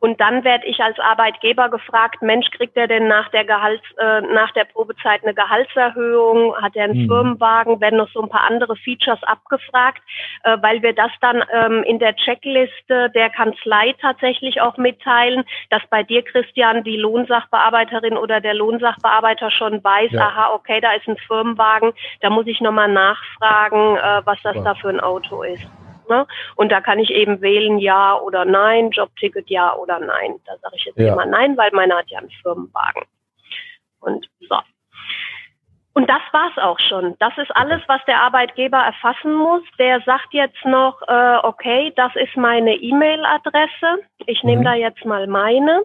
Und 0.00 0.20
dann 0.20 0.44
werde 0.44 0.66
ich 0.66 0.80
als 0.80 0.98
Arbeitgeber 0.98 1.68
gefragt, 1.68 2.22
Mensch, 2.22 2.50
kriegt 2.50 2.76
er 2.76 2.86
denn 2.86 3.08
nach 3.08 3.28
der 3.30 3.44
Gehalts, 3.44 3.84
äh, 3.98 4.20
nach 4.20 4.52
der 4.52 4.64
Probezeit 4.64 5.22
eine 5.22 5.34
Gehaltserhöhung? 5.34 6.54
Hat 6.56 6.76
er 6.76 6.84
einen 6.84 7.02
mhm. 7.02 7.08
Firmenwagen? 7.08 7.80
Werden 7.80 7.98
noch 7.98 8.10
so 8.10 8.22
ein 8.22 8.28
paar 8.28 8.46
andere 8.48 8.76
Features 8.76 9.22
abgefragt, 9.22 10.02
äh, 10.44 10.56
weil 10.60 10.82
wir 10.82 10.94
das 10.94 11.10
dann 11.20 11.44
ähm, 11.52 11.82
in 11.84 11.98
der 11.98 12.16
Checkliste 12.16 13.10
der 13.10 13.30
Kanzlei 13.30 13.94
tatsächlich 14.00 14.60
auch 14.60 14.76
mitteilen, 14.76 15.44
dass 15.70 15.82
bei 15.90 16.02
dir, 16.02 16.22
Christian, 16.22 16.84
die 16.84 16.96
Lohnsachbearbeiterin 16.96 18.16
oder 18.16 18.40
der 18.40 18.54
Lohnsachbearbeiter 18.54 19.50
schon 19.50 19.82
weiß, 19.82 20.12
ja. 20.12 20.28
aha, 20.28 20.52
okay, 20.54 20.80
da 20.80 20.92
ist 20.92 21.08
ein 21.08 21.16
Firmenwagen, 21.26 21.92
da 22.20 22.30
muss 22.30 22.46
ich 22.46 22.60
nochmal 22.60 22.88
nachfragen, 22.88 23.96
äh, 23.96 24.22
was 24.24 24.38
das 24.42 24.56
ja. 24.56 24.62
da 24.62 24.74
für 24.74 24.88
ein 24.88 25.00
Auto 25.00 25.42
ist. 25.42 25.66
Ne? 26.08 26.26
Und 26.54 26.70
da 26.70 26.80
kann 26.80 26.98
ich 26.98 27.10
eben 27.10 27.40
wählen 27.40 27.78
ja 27.78 28.18
oder 28.18 28.44
nein, 28.44 28.90
Jobticket 28.90 29.48
ja 29.50 29.74
oder 29.74 29.98
nein. 29.98 30.36
Da 30.46 30.56
sage 30.58 30.76
ich 30.76 30.84
jetzt 30.84 30.98
ja. 30.98 31.12
immer 31.12 31.26
nein, 31.26 31.56
weil 31.56 31.70
meiner 31.72 31.98
hat 31.98 32.08
ja 32.08 32.18
einen 32.18 32.30
Firmenwagen. 32.42 33.02
Und 34.00 34.28
so. 34.40 34.58
Und 35.94 36.10
das 36.10 36.20
war's 36.30 36.58
auch 36.58 36.78
schon. 36.78 37.16
Das 37.20 37.32
ist 37.38 37.50
alles, 37.56 37.80
was 37.86 38.04
der 38.06 38.20
Arbeitgeber 38.20 38.76
erfassen 38.76 39.32
muss. 39.34 39.62
Der 39.78 40.02
sagt 40.02 40.34
jetzt 40.34 40.62
noch, 40.66 41.00
äh, 41.08 41.36
okay, 41.42 41.90
das 41.96 42.14
ist 42.16 42.36
meine 42.36 42.74
E-Mail-Adresse. 42.74 44.02
Ich 44.26 44.44
nehme 44.44 44.60
mhm. 44.60 44.64
da 44.64 44.74
jetzt 44.74 45.06
mal 45.06 45.26
meine. 45.26 45.84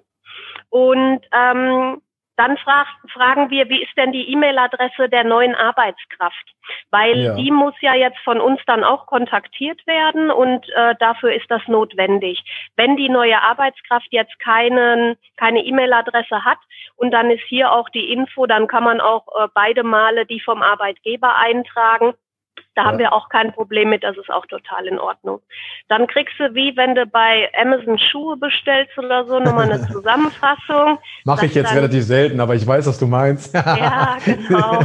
Und 0.70 1.22
ähm, 1.32 2.02
dann 2.42 2.58
frag, 2.58 2.88
fragen 3.14 3.52
wir, 3.52 3.70
wie 3.70 3.84
ist 3.84 3.96
denn 3.96 4.12
die 4.12 4.32
E-Mail-Adresse 4.32 5.10
der 5.10 5.24
neuen 5.24 5.54
Arbeitskraft? 5.54 6.56
Weil 6.90 7.20
ja. 7.20 7.36
die 7.36 7.52
muss 7.52 7.76
ja 7.82 7.94
jetzt 7.94 8.18
von 8.24 8.42
uns 8.42 8.60
dann 8.66 8.84
auch 8.84 9.06
kontaktiert 9.06 9.86
werden 9.86 10.32
und 10.32 10.68
äh, 10.70 10.96
dafür 11.00 11.34
ist 11.34 11.50
das 11.50 11.62
notwendig. 11.68 12.44
Wenn 12.76 12.98
die 12.98 13.10
neue 13.10 13.40
Arbeitskraft 13.40 14.08
jetzt 14.10 14.40
keinen, 14.40 15.18
keine 15.38 15.64
E-Mail-Adresse 15.64 16.44
hat 16.44 16.58
und 16.96 17.12
dann 17.12 17.30
ist 17.30 17.44
hier 17.48 17.72
auch 17.72 17.90
die 17.90 18.12
Info, 18.12 18.48
dann 18.48 18.68
kann 18.68 18.84
man 18.84 19.02
auch 19.02 19.28
äh, 19.40 19.48
beide 19.54 19.84
Male 19.84 20.26
die 20.26 20.40
vom 20.40 20.64
Arbeitgeber 20.64 21.36
eintragen 21.36 22.16
da 22.82 22.86
ja. 22.86 22.92
haben 22.92 23.00
wir 23.00 23.14
auch 23.14 23.30
kein 23.30 23.54
Problem 23.54 23.90
mit, 23.90 24.04
das 24.04 24.18
ist 24.18 24.30
auch 24.32 24.46
total 24.48 24.86
in 24.88 25.00
Ordnung. 25.00 25.40
Dann 25.88 26.08
kriegst 26.08 26.34
du, 26.40 26.54
wie 26.54 26.76
wenn 26.76 26.96
du 26.96 27.06
bei 27.06 27.50
Amazon 27.62 28.00
Schuhe 28.00 28.38
bestellst 28.38 28.98
oder 28.98 29.26
so, 29.26 29.40
nochmal 29.40 29.72
eine 29.72 29.88
Zusammenfassung. 29.88 30.98
Mache 31.26 31.46
ich 31.46 31.56
jetzt 31.56 31.70
dann, 31.70 31.78
relativ 31.78 32.04
selten, 32.04 32.40
aber 32.40 32.56
ich 32.56 32.66
weiß, 32.66 32.88
was 32.88 32.98
du 32.98 33.08
meinst. 33.08 33.54
ja, 33.54 34.18
genau. 34.26 34.80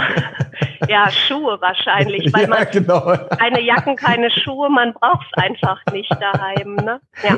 Ja, 0.88 1.10
Schuhe 1.10 1.58
wahrscheinlich, 1.60 2.32
weil 2.32 2.42
ja, 2.42 2.48
man 2.48 2.66
genau. 2.70 3.16
keine 3.38 3.60
Jacken, 3.62 3.96
keine 3.96 4.30
Schuhe, 4.30 4.68
man 4.68 4.92
braucht 4.92 5.26
es 5.32 5.42
einfach 5.42 5.80
nicht 5.92 6.14
daheim. 6.20 6.76
Ne? 6.76 7.00
Ja. 7.22 7.36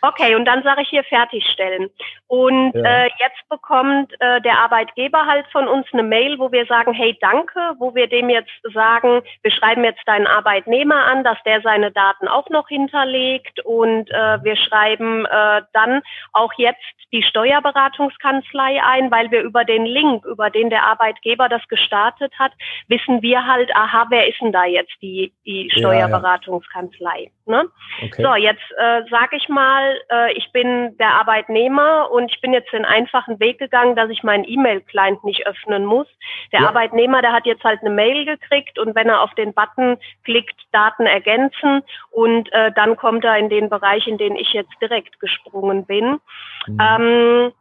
Okay, 0.00 0.36
und 0.36 0.44
dann 0.44 0.62
sage 0.62 0.82
ich 0.82 0.88
hier 0.88 1.04
fertigstellen. 1.04 1.90
Und 2.28 2.72
ja. 2.74 3.04
äh, 3.04 3.10
jetzt 3.18 3.48
bekommt 3.48 4.12
äh, 4.20 4.40
der 4.42 4.58
Arbeitgeber 4.58 5.26
halt 5.26 5.46
von 5.50 5.66
uns 5.66 5.86
eine 5.92 6.02
Mail, 6.02 6.38
wo 6.38 6.52
wir 6.52 6.66
sagen, 6.66 6.92
hey, 6.92 7.16
danke, 7.20 7.58
wo 7.78 7.94
wir 7.94 8.06
dem 8.06 8.30
jetzt 8.30 8.52
sagen, 8.72 9.22
wir 9.42 9.50
schreiben 9.50 9.84
jetzt 9.84 10.06
deinen 10.06 10.26
Arbeitnehmer 10.26 11.04
an, 11.06 11.24
dass 11.24 11.38
der 11.44 11.62
seine 11.62 11.90
Daten 11.90 12.28
auch 12.28 12.48
noch 12.50 12.68
hinterlegt 12.68 13.60
und 13.64 14.10
äh, 14.10 14.42
wir 14.44 14.56
schreiben 14.56 15.26
äh, 15.26 15.62
dann 15.72 16.02
auch 16.32 16.52
jetzt 16.56 16.78
die 17.12 17.22
Steuerberatungskanzlei 17.22 18.82
ein, 18.82 19.10
weil 19.10 19.30
wir 19.30 19.42
über 19.42 19.64
den 19.64 19.86
Link, 19.86 20.24
über 20.26 20.50
den 20.50 20.70
der 20.70 20.84
Arbeitgeber 20.84 21.48
das 21.48 21.66
gestartet 21.68 22.32
hat, 22.38 22.52
wissen 22.88 23.22
wir 23.22 23.46
halt, 23.46 23.74
aha, 23.74 24.06
wer 24.10 24.28
ist 24.28 24.40
denn 24.40 24.52
da 24.52 24.64
jetzt 24.64 24.94
die, 25.00 25.32
die 25.46 25.70
Steuerberatungskanzlei? 25.70 27.30
Ne? 27.46 27.64
Okay. 28.02 28.22
So, 28.22 28.34
jetzt 28.34 28.64
äh, 28.76 29.02
sage 29.08 29.36
ich 29.36 29.48
mal, 29.48 29.87
äh, 30.10 30.32
ich 30.32 30.50
bin 30.52 30.96
der 30.98 31.14
Arbeitnehmer 31.14 32.10
und 32.10 32.30
ich 32.32 32.40
bin 32.40 32.52
jetzt 32.52 32.72
den 32.72 32.84
einfachen 32.84 33.40
Weg 33.40 33.58
gegangen, 33.58 33.96
dass 33.96 34.10
ich 34.10 34.22
meinen 34.22 34.44
E-Mail-Client 34.44 35.24
nicht 35.24 35.46
öffnen 35.46 35.84
muss. 35.84 36.06
Der 36.52 36.60
ja. 36.60 36.68
Arbeitnehmer, 36.68 37.22
der 37.22 37.32
hat 37.32 37.46
jetzt 37.46 37.64
halt 37.64 37.80
eine 37.80 37.90
Mail 37.90 38.24
gekriegt 38.24 38.78
und 38.78 38.94
wenn 38.94 39.08
er 39.08 39.22
auf 39.22 39.34
den 39.34 39.54
Button 39.54 39.98
klickt, 40.24 40.56
Daten 40.72 41.06
ergänzen 41.06 41.82
und 42.10 42.52
äh, 42.52 42.72
dann 42.72 42.96
kommt 42.96 43.24
er 43.24 43.36
in 43.38 43.48
den 43.48 43.68
Bereich, 43.68 44.06
in 44.06 44.18
den 44.18 44.36
ich 44.36 44.52
jetzt 44.52 44.74
direkt 44.80 45.20
gesprungen 45.20 45.86
bin. 45.86 46.20
Mhm. 46.66 46.78
Ähm, 46.80 47.52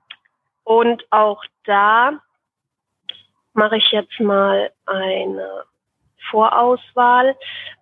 und 0.63 1.05
auch 1.11 1.43
da 1.65 2.19
mache 3.53 3.77
ich 3.77 3.91
jetzt 3.91 4.19
mal 4.19 4.71
eine 4.85 5.63
Vorauswahl. 6.29 7.35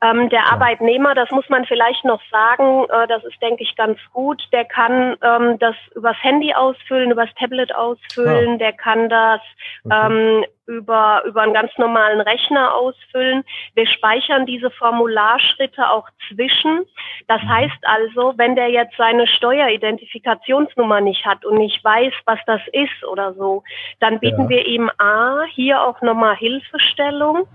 Ähm, 0.04 0.30
der 0.30 0.40
ja. 0.40 0.52
Arbeitnehmer, 0.54 1.16
das 1.16 1.32
muss 1.32 1.48
man 1.50 1.66
vielleicht 1.66 2.04
noch 2.06 2.22
sagen, 2.32 2.86
äh, 2.90 3.08
das 3.08 3.24
ist, 3.24 3.42
denke 3.42 3.64
ich, 3.64 3.76
ganz 3.76 4.00
gut. 4.14 4.42
Der 4.52 4.66
kann 4.66 5.16
ähm, 5.22 5.60
das 5.60 5.76
übers 5.96 6.18
Handy 6.22 6.54
ausfüllen, 6.54 7.12
übers 7.12 7.30
Tablet 7.40 7.74
ausfüllen, 7.74 8.52
ja. 8.52 8.58
der 8.58 8.74
kann 8.74 9.10
das 9.10 9.42
okay. 9.84 10.08
ähm, 10.08 10.46
über, 10.68 11.24
über 11.26 11.42
einen 11.42 11.54
ganz 11.54 11.72
normalen 11.78 12.22
Rechner 12.22 12.74
ausfüllen. 12.74 13.44
Wir 13.76 13.88
speichern 13.88 14.46
diese 14.46 14.72
Formularschritte 14.72 15.90
auch 15.90 16.10
zwischen. 16.28 16.86
Das 17.28 17.42
mhm. 17.44 17.50
heißt 17.50 17.84
also, 17.84 18.34
wenn 18.38 18.56
der 18.56 18.70
jetzt 18.70 18.96
seine 18.98 19.28
Steueridentifikationsnummer 19.28 21.02
nicht 21.02 21.26
hat 21.26 21.46
und 21.46 21.58
nicht 21.58 21.84
weiß, 21.84 22.14
was 22.26 22.40
das 22.46 22.62
ist 22.72 23.04
oder 23.06 23.34
so, 23.34 23.64
dann 24.00 24.20
bieten 24.20 24.44
ja. 24.44 24.50
wir 24.50 24.66
ihm 24.66 24.90
A, 24.98 25.44
hier 25.54 25.82
auch 25.82 26.02
nochmal 26.02 26.36
Hilfestellung 26.36 27.48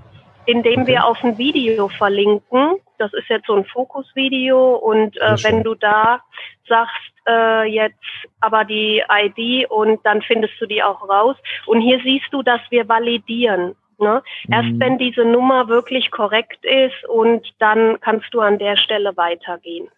indem 0.50 0.82
okay. 0.82 0.92
wir 0.92 1.04
auf 1.06 1.22
ein 1.22 1.38
Video 1.38 1.88
verlinken. 1.88 2.76
Das 2.98 3.12
ist 3.14 3.28
jetzt 3.28 3.46
so 3.46 3.54
ein 3.54 3.64
Fokusvideo 3.64 4.74
und 4.76 5.16
äh, 5.16 5.36
wenn 5.42 5.62
du 5.62 5.74
da 5.74 6.20
sagst, 6.68 7.12
äh, 7.26 7.64
jetzt 7.64 7.96
aber 8.40 8.64
die 8.64 9.02
ID 9.08 9.70
und 9.70 10.04
dann 10.04 10.22
findest 10.22 10.54
du 10.60 10.66
die 10.66 10.82
auch 10.82 11.08
raus. 11.08 11.36
Und 11.66 11.80
hier 11.80 12.00
siehst 12.04 12.26
du, 12.32 12.42
dass 12.42 12.60
wir 12.70 12.88
validieren. 12.88 13.76
Ne? 13.98 14.22
Erst 14.50 14.70
mhm. 14.70 14.80
wenn 14.80 14.98
diese 14.98 15.24
Nummer 15.24 15.68
wirklich 15.68 16.10
korrekt 16.10 16.64
ist 16.64 17.04
und 17.08 17.46
dann 17.58 18.00
kannst 18.00 18.32
du 18.32 18.40
an 18.40 18.58
der 18.58 18.76
Stelle 18.76 19.16
weitergehen. 19.16 19.88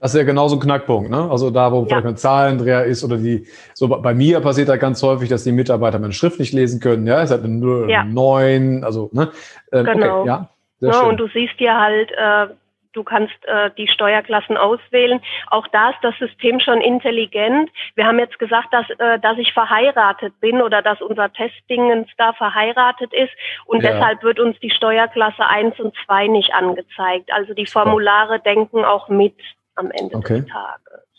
Das 0.00 0.14
ist 0.14 0.18
ja 0.18 0.24
genauso 0.24 0.56
ein 0.56 0.60
Knackpunkt, 0.60 1.10
ne? 1.10 1.30
Also 1.30 1.50
da, 1.50 1.70
wo 1.70 1.80
ja. 1.80 1.86
vielleicht 1.86 2.06
ein 2.06 2.16
Zahlendreher 2.16 2.84
ist 2.84 3.04
oder 3.04 3.18
die, 3.18 3.46
so 3.74 3.86
bei 3.86 4.14
mir 4.14 4.40
passiert 4.40 4.70
da 4.70 4.76
ganz 4.76 5.02
häufig, 5.02 5.28
dass 5.28 5.44
die 5.44 5.52
Mitarbeiter 5.52 5.98
meine 5.98 6.14
Schrift 6.14 6.40
nicht 6.40 6.54
lesen 6.54 6.80
können, 6.80 7.06
ja, 7.06 7.22
es 7.22 7.30
hat 7.30 7.44
eine 7.44 7.54
0, 7.54 7.90
ja. 7.90 8.04
9, 8.04 8.82
also, 8.82 9.10
ne? 9.12 9.30
Ähm, 9.72 9.84
genau. 9.84 10.20
Okay, 10.20 10.28
ja, 10.28 10.48
ja 10.80 10.92
schön. 10.94 11.08
und 11.10 11.16
du 11.18 11.28
siehst 11.28 11.60
ja 11.60 11.78
halt, 11.78 12.10
äh, 12.12 12.54
du 12.94 13.04
kannst 13.04 13.34
äh, 13.44 13.70
die 13.76 13.88
Steuerklassen 13.88 14.56
auswählen. 14.56 15.20
Auch 15.50 15.66
da 15.68 15.90
ist 15.90 15.98
das 16.02 16.16
System 16.18 16.60
schon 16.60 16.80
intelligent. 16.80 17.70
Wir 17.94 18.06
haben 18.06 18.18
jetzt 18.18 18.38
gesagt, 18.38 18.68
dass, 18.72 18.88
äh, 18.98 19.18
dass 19.20 19.36
ich 19.36 19.52
verheiratet 19.52 20.32
bin 20.40 20.62
oder 20.62 20.80
dass 20.80 21.02
unser 21.02 21.30
Testdingens 21.30 22.08
da 22.16 22.32
verheiratet 22.32 23.12
ist 23.12 23.32
und 23.66 23.82
ja. 23.82 23.92
deshalb 23.92 24.22
wird 24.22 24.40
uns 24.40 24.58
die 24.60 24.70
Steuerklasse 24.70 25.46
1 25.46 25.78
und 25.78 25.94
2 26.06 26.28
nicht 26.28 26.54
angezeigt. 26.54 27.30
Also 27.32 27.52
die 27.52 27.66
Formulare 27.66 28.40
denken 28.40 28.84
auch 28.84 29.10
mit 29.10 29.34
am 29.74 29.90
Ende 29.90 30.16
okay. 30.16 30.40
des 30.40 30.46
Tages. 30.46 31.10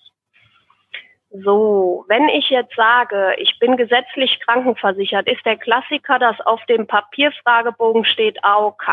So, 1.34 2.03
wenn 2.10 2.27
ich 2.27 2.50
jetzt 2.50 2.75
sage, 2.75 3.36
ich 3.38 3.58
bin 3.58 3.77
gesetzlich 3.77 4.38
krankenversichert, 4.41 5.29
ist 5.29 5.46
der 5.46 5.55
Klassiker, 5.55 6.20
dass 6.20 6.36
auf 6.41 6.60
dem 6.65 6.88
Papierfragebogen 6.88 8.03
steht 8.03 8.43
AOK. 8.43 8.84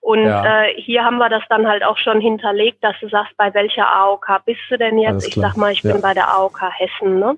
Und 0.00 0.24
ja. 0.24 0.62
äh, 0.62 0.80
hier 0.80 1.04
haben 1.04 1.18
wir 1.18 1.28
das 1.28 1.42
dann 1.50 1.68
halt 1.68 1.84
auch 1.84 1.98
schon 1.98 2.22
hinterlegt, 2.22 2.82
dass 2.82 2.98
du 3.00 3.08
sagst, 3.10 3.36
bei 3.36 3.52
welcher 3.52 3.86
AOK 3.94 4.46
bist 4.46 4.62
du 4.70 4.78
denn 4.78 4.98
jetzt? 4.98 5.28
Ich 5.28 5.34
sag 5.34 5.58
mal, 5.58 5.70
ich 5.70 5.82
ja. 5.82 5.92
bin 5.92 6.00
bei 6.00 6.14
der 6.14 6.32
AOK 6.32 6.62
Hessen. 6.72 7.18
Ne? 7.18 7.36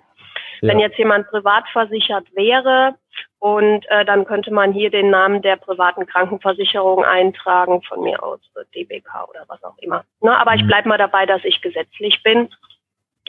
Ja. 0.61 0.69
Wenn 0.69 0.79
jetzt 0.79 0.97
jemand 0.97 1.27
privat 1.27 1.65
versichert 1.73 2.27
wäre, 2.37 2.95
und 3.41 3.87
äh, 3.89 4.05
dann 4.05 4.27
könnte 4.27 4.53
man 4.53 4.73
hier 4.73 4.91
den 4.91 5.11
Namen 5.11 5.41
der 5.41 5.57
privaten 5.57 6.07
Krankenversicherung 6.07 7.05
eintragen, 7.05 7.83
von 7.83 8.03
mir 8.03 8.23
aus 8.23 8.39
DBK 8.75 9.29
oder 9.29 9.45
was 9.49 9.65
auch 9.65 9.79
immer. 9.79 10.05
Ne, 10.21 10.39
aber 10.39 10.55
ich 10.55 10.63
mhm. 10.63 10.69
bleibe 10.69 10.89
mal 10.89 10.99
dabei, 10.99 11.27
dass 11.27 11.43
ich 11.45 11.61
gesetzlich 11.63 12.23
bin 12.23 12.51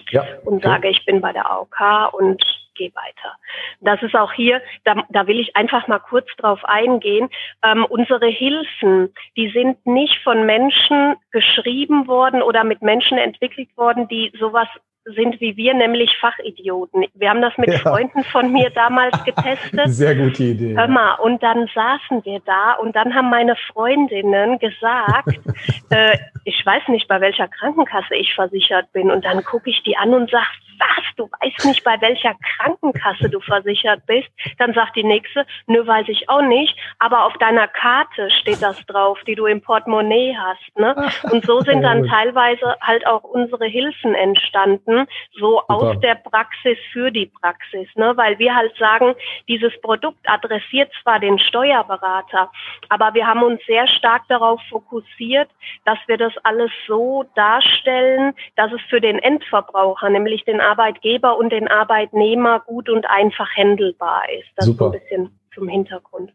ja, 0.09 0.25
und 0.43 0.63
sage, 0.63 0.89
ich 0.89 1.05
bin 1.05 1.21
bei 1.21 1.31
der 1.31 1.49
AOK 1.49 2.13
und 2.13 2.43
gehe 2.75 2.91
weiter. 2.93 3.37
Das 3.79 4.01
ist 4.01 4.15
auch 4.15 4.33
hier, 4.33 4.61
da, 4.83 4.95
da 5.09 5.27
will 5.27 5.39
ich 5.39 5.55
einfach 5.55 5.87
mal 5.87 5.99
kurz 5.99 6.27
drauf 6.37 6.59
eingehen. 6.63 7.29
Ähm, 7.63 7.85
unsere 7.85 8.27
Hilfen, 8.27 9.13
die 9.37 9.49
sind 9.51 9.85
nicht 9.85 10.21
von 10.23 10.45
Menschen 10.45 11.15
geschrieben 11.31 12.07
worden 12.07 12.41
oder 12.41 12.63
mit 12.63 12.81
Menschen 12.81 13.17
entwickelt 13.17 13.69
worden, 13.77 14.07
die 14.07 14.33
sowas 14.37 14.67
sind 15.05 15.41
wie 15.41 15.57
wir, 15.57 15.73
nämlich 15.73 16.15
Fachidioten. 16.19 17.05
Wir 17.15 17.29
haben 17.29 17.41
das 17.41 17.57
mit 17.57 17.69
ja. 17.69 17.79
Freunden 17.79 18.23
von 18.25 18.51
mir 18.51 18.69
damals 18.69 19.23
getestet. 19.25 19.87
Sehr 19.87 20.15
gute 20.15 20.43
Idee. 20.43 20.75
Hör 20.75 20.87
mal, 20.87 21.15
und 21.15 21.41
dann 21.41 21.67
saßen 21.73 22.23
wir 22.23 22.39
da 22.45 22.73
und 22.73 22.95
dann 22.95 23.13
haben 23.15 23.29
meine 23.29 23.55
Freundinnen 23.71 24.59
gesagt, 24.59 25.39
äh, 25.89 26.17
ich 26.45 26.63
weiß 26.65 26.87
nicht, 26.89 27.07
bei 27.07 27.19
welcher 27.19 27.47
Krankenkasse 27.47 28.15
ich 28.15 28.33
versichert 28.33 28.91
bin. 28.93 29.11
Und 29.11 29.25
dann 29.25 29.43
gucke 29.43 29.69
ich 29.69 29.81
die 29.83 29.97
an 29.97 30.13
und 30.13 30.29
sage, 30.29 30.45
was, 30.81 31.05
du 31.15 31.29
weißt 31.39 31.65
nicht, 31.65 31.83
bei 31.83 31.99
welcher 32.01 32.35
Krankenkasse 32.57 33.29
du 33.29 33.39
versichert 33.39 34.05
bist. 34.05 34.29
Dann 34.57 34.73
sagt 34.73 34.95
die 34.95 35.03
nächste, 35.03 35.45
nö, 35.67 35.85
weiß 35.85 36.07
ich 36.09 36.29
auch 36.29 36.41
nicht, 36.41 36.75
aber 36.99 37.25
auf 37.25 37.33
deiner 37.37 37.67
Karte 37.67 38.29
steht 38.31 38.61
das 38.61 38.83
drauf, 38.87 39.19
die 39.27 39.35
du 39.35 39.45
im 39.45 39.61
Portemonnaie 39.61 40.35
hast. 40.37 40.77
Ne? 40.77 40.95
Und 41.31 41.45
so 41.45 41.61
sind 41.61 41.81
dann 41.81 42.07
teilweise 42.07 42.75
halt 42.81 43.05
auch 43.05 43.23
unsere 43.23 43.65
Hilfen 43.65 44.15
entstanden, 44.15 45.07
so 45.33 45.59
Super. 45.59 45.73
aus 45.73 45.99
der 45.99 46.15
Praxis 46.15 46.77
für 46.91 47.11
die 47.11 47.27
Praxis, 47.27 47.87
ne? 47.95 48.13
weil 48.15 48.39
wir 48.39 48.55
halt 48.55 48.75
sagen, 48.77 49.15
dieses 49.47 49.79
Produkt 49.81 50.27
adressiert 50.27 50.91
zwar 51.01 51.19
den 51.19 51.39
Steuerberater, 51.39 52.51
aber 52.89 53.13
wir 53.13 53.27
haben 53.27 53.43
uns 53.43 53.61
sehr 53.65 53.87
stark 53.87 54.23
darauf 54.27 54.61
fokussiert, 54.69 55.49
dass 55.85 55.99
wir 56.07 56.17
das 56.17 56.33
alles 56.43 56.71
so 56.87 57.25
darstellen, 57.35 58.33
dass 58.55 58.71
es 58.71 58.81
für 58.89 59.01
den 59.01 59.19
Endverbraucher, 59.19 60.09
nämlich 60.09 60.43
den 60.45 60.59
Arbeitgeber 60.71 61.37
und 61.37 61.51
den 61.51 61.67
Arbeitnehmer 61.67 62.61
gut 62.61 62.89
und 62.89 63.09
einfach 63.09 63.49
handelbar 63.55 64.23
ist. 64.39 64.49
Das 64.55 64.65
Super. 64.65 64.87
ist 64.87 64.93
ein 64.93 64.99
bisschen 64.99 65.39
zum 65.53 65.67
Hintergrund. 65.67 66.31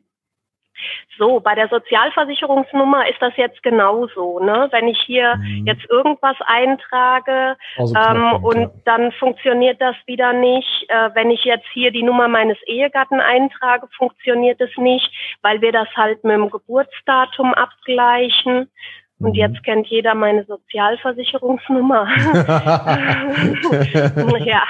So, 1.19 1.41
bei 1.41 1.55
der 1.55 1.69
Sozialversicherungsnummer 1.69 3.09
ist 3.09 3.21
das 3.21 3.35
jetzt 3.37 3.63
genauso. 3.63 4.41
Ne? 4.41 4.69
Wenn 4.71 4.89
ich 4.89 5.01
hier 5.01 5.37
mhm. 5.37 5.67
jetzt 5.67 5.89
irgendwas 5.89 6.37
eintrage 6.41 7.57
also 7.77 7.95
ähm, 7.95 8.45
und 8.45 8.61
ja. 8.61 8.71
dann 8.85 9.13
funktioniert 9.13 9.81
das 9.81 9.97
wieder 10.07 10.33
nicht. 10.33 10.85
Äh, 10.89 11.11
wenn 11.15 11.31
ich 11.31 11.45
jetzt 11.45 11.67
hier 11.73 11.91
die 11.91 12.03
Nummer 12.03 12.29
meines 12.29 12.59
Ehegatten 12.67 13.21
eintrage, 13.21 13.89
funktioniert 13.97 14.61
es 14.61 14.77
nicht, 14.77 15.11
weil 15.43 15.63
wir 15.63 15.73
das 15.73 15.89
halt 15.97 16.23
mit 16.25 16.35
dem 16.35 16.51
Geburtsdatum 16.51 17.55
abgleichen. 17.55 18.71
Und 19.19 19.31
mhm. 19.31 19.35
jetzt 19.35 19.65
kennt 19.65 19.87
jeder 19.87 20.15
meine 20.15 20.45
Sozialversicherungsnummer. 20.45 22.07
ja. 24.45 24.63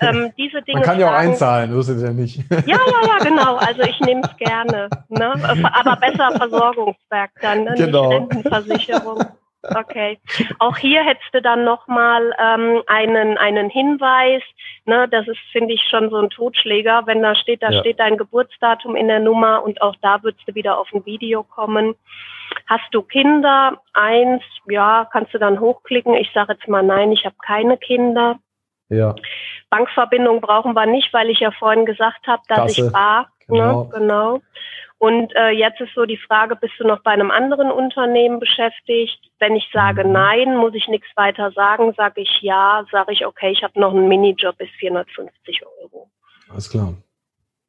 Ähm, 0.00 0.32
diese 0.36 0.60
Dinge 0.62 0.80
Man 0.80 0.82
kann 0.82 1.00
ja 1.00 1.08
auch 1.08 1.14
einzahlen, 1.14 1.72
so 1.72 1.80
ist 1.80 1.88
es 1.88 2.02
ja 2.02 2.12
nicht. 2.12 2.38
ja, 2.50 2.58
ja, 2.66 3.06
ja, 3.06 3.16
genau. 3.22 3.56
Also 3.56 3.82
ich 3.82 3.98
nehme 4.00 4.22
es 4.22 4.36
gerne. 4.36 4.88
Ne? 5.08 5.32
Aber 5.72 5.96
besser 5.96 6.32
Versorgungswerk 6.32 7.30
dann, 7.40 7.64
ne? 7.64 7.74
genau. 7.76 8.08
nicht 8.08 8.20
Rentenversicherung. 8.20 9.24
Okay. 9.74 10.18
Auch 10.58 10.76
hier 10.76 11.02
hättest 11.02 11.32
du 11.32 11.42
dann 11.42 11.64
nochmal 11.64 12.34
ähm, 12.38 12.82
einen, 12.86 13.38
einen 13.38 13.70
Hinweis. 13.70 14.42
Ne, 14.84 15.08
das 15.08 15.26
ist, 15.26 15.40
finde 15.52 15.74
ich, 15.74 15.82
schon 15.90 16.10
so 16.10 16.16
ein 16.16 16.30
Totschläger, 16.30 17.02
wenn 17.06 17.22
da 17.22 17.34
steht, 17.34 17.62
da 17.62 17.70
ja. 17.70 17.80
steht 17.80 17.98
dein 17.98 18.16
Geburtsdatum 18.16 18.94
in 18.94 19.08
der 19.08 19.20
Nummer 19.20 19.64
und 19.64 19.82
auch 19.82 19.96
da 20.00 20.22
würdest 20.22 20.46
du 20.46 20.54
wieder 20.54 20.78
auf 20.78 20.88
ein 20.92 21.04
Video 21.04 21.42
kommen. 21.42 21.94
Hast 22.66 22.86
du 22.92 23.02
Kinder? 23.02 23.80
Eins, 23.92 24.42
ja, 24.68 25.08
kannst 25.10 25.34
du 25.34 25.38
dann 25.38 25.60
hochklicken. 25.60 26.14
Ich 26.14 26.30
sage 26.32 26.52
jetzt 26.52 26.68
mal 26.68 26.82
nein, 26.82 27.12
ich 27.12 27.24
habe 27.24 27.36
keine 27.44 27.76
Kinder. 27.76 28.38
Ja. 28.88 29.14
Bankverbindung 29.70 30.40
brauchen 30.40 30.74
wir 30.74 30.86
nicht, 30.86 31.12
weil 31.12 31.30
ich 31.30 31.40
ja 31.40 31.50
vorhin 31.50 31.86
gesagt 31.86 32.26
habe, 32.26 32.42
dass 32.48 32.58
Kasse. 32.58 32.86
ich 32.86 32.92
bar. 32.92 33.28
Genau. 33.48 33.84
Ne? 33.84 33.90
genau. 33.98 34.40
Und 34.98 35.34
äh, 35.36 35.50
jetzt 35.50 35.80
ist 35.80 35.94
so 35.94 36.06
die 36.06 36.16
Frage, 36.16 36.56
bist 36.56 36.74
du 36.78 36.86
noch 36.86 37.02
bei 37.02 37.10
einem 37.10 37.30
anderen 37.30 37.70
Unternehmen 37.70 38.40
beschäftigt? 38.40 39.18
Wenn 39.38 39.54
ich 39.54 39.68
sage 39.72 40.06
nein, 40.06 40.56
muss 40.56 40.74
ich 40.74 40.88
nichts 40.88 41.08
weiter 41.16 41.52
sagen. 41.52 41.92
Sage 41.96 42.22
ich 42.22 42.40
ja, 42.40 42.84
sage 42.90 43.12
ich 43.12 43.26
okay, 43.26 43.50
ich 43.50 43.62
habe 43.62 43.78
noch 43.78 43.92
einen 43.92 44.08
Minijob 44.08 44.56
bis 44.56 44.70
450 44.78 45.62
Euro. 45.82 46.08
Alles 46.50 46.70
klar. 46.70 46.94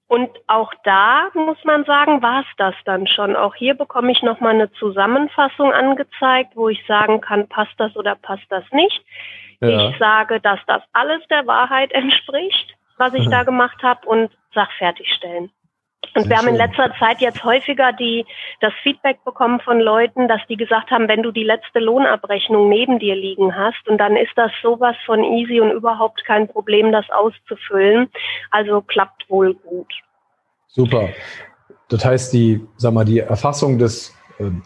Und 0.08 0.30
auch 0.48 0.74
da 0.86 1.30
muss 1.34 1.58
man 1.66 1.84
sagen, 1.84 2.22
war 2.22 2.42
es 2.42 2.48
das 2.58 2.76
dann 2.86 3.08
schon. 3.08 3.36
Auch 3.36 3.56
hier 3.56 3.74
bekomme 3.74 4.12
ich 4.12 4.22
nochmal 4.24 4.54
eine 4.54 4.72
Zusammenfassung 4.74 5.74
angezeigt, 5.74 6.56
wo 6.56 6.70
ich 6.70 6.82
sagen 6.88 7.20
kann, 7.20 7.50
passt 7.50 7.78
das 7.78 7.94
oder 7.98 8.16
passt 8.16 8.46
das 8.50 8.64
nicht. 8.72 9.02
Ja. 9.60 9.90
Ich 9.90 9.98
sage, 9.98 10.40
dass 10.40 10.60
das 10.66 10.82
alles 10.94 11.22
der 11.30 11.46
Wahrheit 11.46 11.92
entspricht, 11.92 12.74
was 12.98 13.14
ich 13.16 13.28
da 13.30 13.44
gemacht 13.44 13.84
habe 13.84 14.08
und 14.08 14.32
sag 14.54 14.72
fertigstellen. 14.78 15.52
Und 16.16 16.24
Sehr 16.24 16.32
wir 16.32 16.38
haben 16.38 16.48
in 16.48 16.56
letzter 16.56 16.94
Zeit 17.00 17.22
jetzt 17.22 17.44
häufiger 17.44 17.94
die, 17.94 18.26
das 18.60 18.74
Feedback 18.84 19.24
bekommen 19.24 19.60
von 19.60 19.80
Leuten, 19.80 20.28
dass 20.28 20.42
die 20.50 20.58
gesagt 20.58 20.92
haben, 20.92 21.08
wenn 21.08 21.24
du 21.24 21.32
die 21.32 21.44
letzte 21.44 21.80
Lohnabrechnung 21.80 22.70
neben 22.70 23.00
dir 23.00 23.16
liegen 23.16 23.56
hast 23.56 23.88
und 23.88 23.98
dann 23.98 24.16
ist 24.16 24.32
das 24.36 24.52
sowas 24.62 24.96
von 25.06 25.24
easy 25.24 25.60
und 25.60 25.72
überhaupt 25.72 26.24
kein 26.26 26.48
Problem, 26.48 26.92
das 26.92 27.10
auszufüllen. 27.10 28.10
Also 28.52 28.82
klappt 28.82 29.30
wohl 29.30 29.54
gut. 29.54 29.92
Super. 30.68 31.10
Das 31.90 32.04
heißt, 32.04 32.34
die, 32.34 32.62
sag 32.76 32.94
mal, 32.94 33.06
die 33.06 33.20
Erfassung 33.20 33.78
des 33.78 34.16
ähm, 34.40 34.64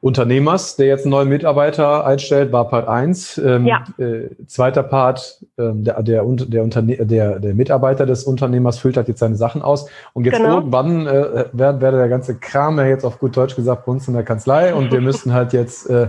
Unternehmers, 0.00 0.76
der 0.76 0.86
jetzt 0.86 1.04
einen 1.04 1.10
neuen 1.10 1.28
Mitarbeiter 1.28 2.06
einstellt, 2.06 2.52
war 2.52 2.68
Part 2.68 2.86
1. 2.86 3.38
Ähm, 3.38 3.66
ja. 3.66 3.84
äh, 3.98 4.28
zweiter 4.46 4.84
Part, 4.84 5.44
ähm, 5.58 5.82
der, 5.82 6.00
der, 6.04 6.22
der, 6.24 6.62
Unterne 6.62 7.04
der, 7.04 7.40
der 7.40 7.54
Mitarbeiter 7.54 8.06
des 8.06 8.22
Unternehmers 8.22 8.78
füllt 8.78 8.96
halt 8.96 9.08
jetzt 9.08 9.18
seine 9.18 9.34
Sachen 9.34 9.60
aus. 9.60 9.90
Und 10.12 10.24
jetzt 10.24 10.36
genau. 10.36 10.56
irgendwann 10.56 11.08
äh, 11.08 11.46
wäre 11.52 11.80
wär 11.80 11.90
der 11.90 12.08
ganze 12.08 12.36
Kram 12.38 12.78
ja 12.78 12.86
jetzt 12.86 13.04
auf 13.04 13.18
gut 13.18 13.36
Deutsch 13.36 13.56
gesagt 13.56 13.86
bei 13.86 13.92
uns 13.92 14.06
in 14.06 14.14
der 14.14 14.22
Kanzlei 14.22 14.72
und 14.72 14.92
wir 14.92 15.00
müssen 15.02 15.32
halt 15.32 15.52
jetzt 15.52 15.90
äh, 15.90 16.08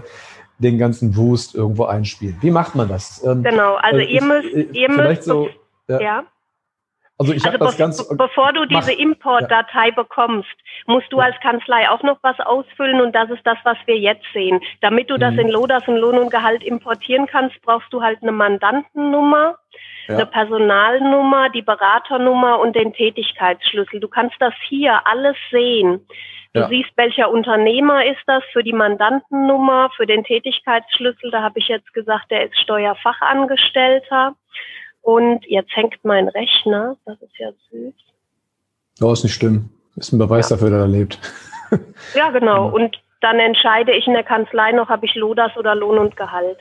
den 0.60 0.78
ganzen 0.78 1.14
Boost 1.14 1.56
irgendwo 1.56 1.86
einspielen. 1.86 2.38
Wie 2.42 2.52
macht 2.52 2.76
man 2.76 2.90
das? 2.90 3.24
Ähm, 3.26 3.42
genau, 3.42 3.76
also 3.76 4.00
ihr 4.00 4.24
müsst, 4.24 4.54
äh, 4.54 4.68
ihr 4.72 4.90
müsst 4.92 5.24
so, 5.24 5.48
ja. 5.88 6.00
ja. 6.00 6.24
Also 7.20 7.34
ich 7.34 7.46
also 7.46 7.58
das 7.58 7.78
ganz 7.78 8.08
bevor 8.18 8.54
du 8.54 8.66
diese 8.66 8.94
Importdatei 8.94 9.90
ja. 9.90 9.94
bekommst, 9.94 10.56
musst 10.88 11.12
du 11.12 11.18
ja. 11.18 11.26
als 11.26 11.36
Kanzlei 11.42 11.90
auch 11.90 12.02
noch 12.02 12.18
was 12.22 12.40
ausfüllen 12.40 13.02
und 13.02 13.14
das 13.14 13.30
ist 13.30 13.46
das, 13.46 13.58
was 13.66 13.78
wir 13.86 13.98
jetzt 13.98 14.26
sehen. 14.34 14.62
Damit 14.80 15.10
du 15.10 15.18
das 15.18 15.34
mhm. 15.34 15.40
in 15.40 15.50
Lodas 15.50 15.86
und 15.88 15.98
Lohn 15.98 16.18
und 16.18 16.32
Gehalt 16.32 16.64
importieren 16.64 17.28
kannst, 17.28 17.62
brauchst 17.62 17.92
du 17.92 18.02
halt 18.02 18.20
eine 18.22 18.32
Mandantennummer, 18.32 19.58
ja. 20.08 20.16
eine 20.16 20.26
Personalnummer, 20.28 21.50
die 21.50 21.62
Beraternummer 21.62 22.58
und 22.60 22.74
den 22.78 22.94
Tätigkeitsschlüssel. 22.94 24.00
Du 24.00 24.08
kannst 24.08 24.38
das 24.40 24.54
hier 24.70 25.06
alles 25.06 25.36
sehen. 25.52 26.08
Du 26.54 26.68
siehst, 26.68 26.90
welcher 26.96 27.30
Unternehmer 27.30 28.06
ist 28.06 28.22
das 28.26 28.44
für 28.52 28.64
die 28.64 28.74
Mandantennummer, 28.74 29.92
für 29.96 30.08
den 30.08 30.24
Tätigkeitsschlüssel. 30.24 31.30
Da 31.30 31.44
habe 31.44 31.60
ich 31.60 31.68
jetzt 31.68 31.94
gesagt, 31.94 32.32
der 32.32 32.46
ist 32.46 32.60
Steuerfachangestellter. 32.60 34.36
Und 35.02 35.46
jetzt 35.46 35.76
hängt 35.76 35.98
mein 36.04 36.28
Rechner, 36.28 36.98
das 37.06 37.22
ist 37.22 37.38
ja 37.38 37.52
süß. 37.72 37.94
Oh, 39.02 39.12
ist 39.12 39.24
nicht 39.24 39.34
schlimm. 39.34 39.70
Ist 39.96 40.12
ein 40.12 40.20
Beweis 40.20 40.50
ja. 40.50 40.56
dafür, 40.56 40.70
dass 40.70 40.82
er 40.82 40.88
lebt. 40.88 41.20
ja, 42.16 42.30
genau. 42.32 42.70
Und 42.70 43.02
dann 43.22 43.40
entscheide 43.40 43.94
ich 43.94 44.08
in 44.08 44.14
der 44.14 44.24
Kanzlei 44.24 44.72
noch, 44.72 44.90
habe 44.90 45.06
ich 45.06 45.16
Lodas 45.16 45.56
oder 45.58 45.76
Lohn 45.76 45.98
und 45.98 46.16
Gehalt. 46.16 46.60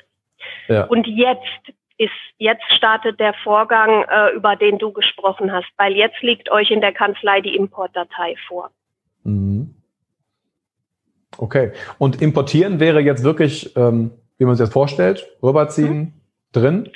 Ja. 0.68 0.84
Und 0.84 1.06
jetzt 1.06 1.42
ist, 1.98 2.10
jetzt 2.38 2.64
startet 2.76 3.18
der 3.20 3.34
Vorgang, 3.42 4.04
äh, 4.04 4.34
über 4.34 4.56
den 4.56 4.78
du 4.78 4.92
gesprochen 4.92 5.52
hast, 5.52 5.68
weil 5.76 5.92
jetzt 5.94 6.20
liegt 6.22 6.50
euch 6.50 6.70
in 6.70 6.80
der 6.80 6.92
Kanzlei 6.92 7.40
die 7.40 7.56
Importdatei 7.56 8.36
vor. 8.46 8.70
Mhm. 9.24 9.74
Okay. 11.36 11.72
Und 11.98 12.22
importieren 12.22 12.80
wäre 12.80 13.00
jetzt 13.00 13.24
wirklich, 13.24 13.76
ähm, 13.76 14.12
wie 14.38 14.44
man 14.44 14.54
sich 14.54 14.64
das 14.64 14.72
vorstellt, 14.72 15.28
rüberziehen, 15.42 15.98
mhm. 15.98 16.12
drin? 16.52 16.92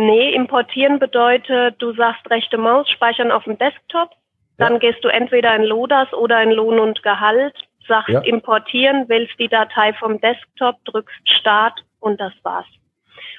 Nee, 0.00 0.32
importieren 0.32 1.00
bedeutet, 1.00 1.74
du 1.82 1.92
sagst 1.92 2.30
rechte 2.30 2.56
Maus, 2.56 2.88
speichern 2.88 3.32
auf 3.32 3.42
dem 3.42 3.58
Desktop. 3.58 4.10
Dann 4.56 4.74
ja. 4.74 4.78
gehst 4.78 5.02
du 5.02 5.08
entweder 5.08 5.56
in 5.56 5.64
Lodas 5.64 6.12
oder 6.12 6.40
in 6.40 6.52
Lohn 6.52 6.78
und 6.78 7.02
Gehalt, 7.02 7.56
sagst 7.88 8.10
ja. 8.10 8.20
importieren, 8.20 9.08
wählst 9.08 9.36
die 9.40 9.48
Datei 9.48 9.92
vom 9.94 10.20
Desktop, 10.20 10.76
drückst 10.84 11.28
Start 11.28 11.80
und 11.98 12.20
das 12.20 12.32
war's. 12.44 12.68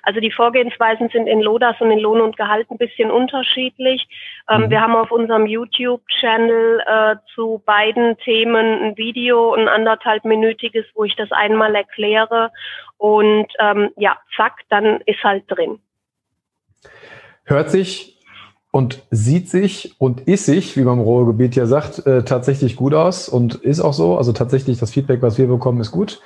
Also 0.04 0.20
die 0.20 0.32
Vorgehensweisen 0.32 1.08
sind 1.08 1.28
in 1.28 1.40
Lodas 1.40 1.80
und 1.80 1.92
in 1.92 2.00
Lohn 2.00 2.20
und 2.20 2.36
Gehalt 2.36 2.70
ein 2.70 2.78
bisschen 2.78 3.10
unterschiedlich. 3.10 4.06
Ähm, 4.50 4.64
mhm. 4.64 4.70
Wir 4.70 4.82
haben 4.82 4.98
auf 4.98 5.12
unserem 5.12 5.46
YouTube-Channel 5.46 6.84
äh, 6.86 7.16
zu 7.36 7.64
beiden 7.66 8.18
Themen 8.18 8.84
ein 8.84 8.98
Video, 8.98 9.54
ein 9.54 9.70
anderthalbminütiges, 9.70 10.88
wo 10.94 11.06
ich 11.06 11.16
das 11.16 11.32
einmal 11.32 11.74
erkläre. 11.74 12.52
Und 12.98 13.48
ähm, 13.60 13.92
ja, 13.96 14.18
zack, 14.36 14.56
dann 14.68 15.00
ist 15.06 15.24
halt 15.24 15.46
drin 15.48 15.80
hört 17.44 17.70
sich 17.70 18.20
und 18.72 19.02
sieht 19.10 19.50
sich 19.50 19.96
und 19.98 20.22
ist 20.22 20.46
sich, 20.46 20.78
wie 20.78 20.84
man 20.84 21.00
im 21.00 21.04
Ruhrgebiet 21.04 21.56
ja 21.56 21.66
sagt, 21.66 22.06
äh, 22.06 22.24
tatsächlich 22.24 22.76
gut 22.76 22.94
aus 22.94 23.28
und 23.28 23.56
ist 23.56 23.80
auch 23.80 23.94
so. 23.94 24.16
Also 24.16 24.32
tatsächlich 24.32 24.78
das 24.78 24.92
Feedback, 24.92 25.24
was 25.24 25.40
wir 25.40 25.48
bekommen, 25.48 25.82
ist 25.82 25.92
gut. 25.92 26.22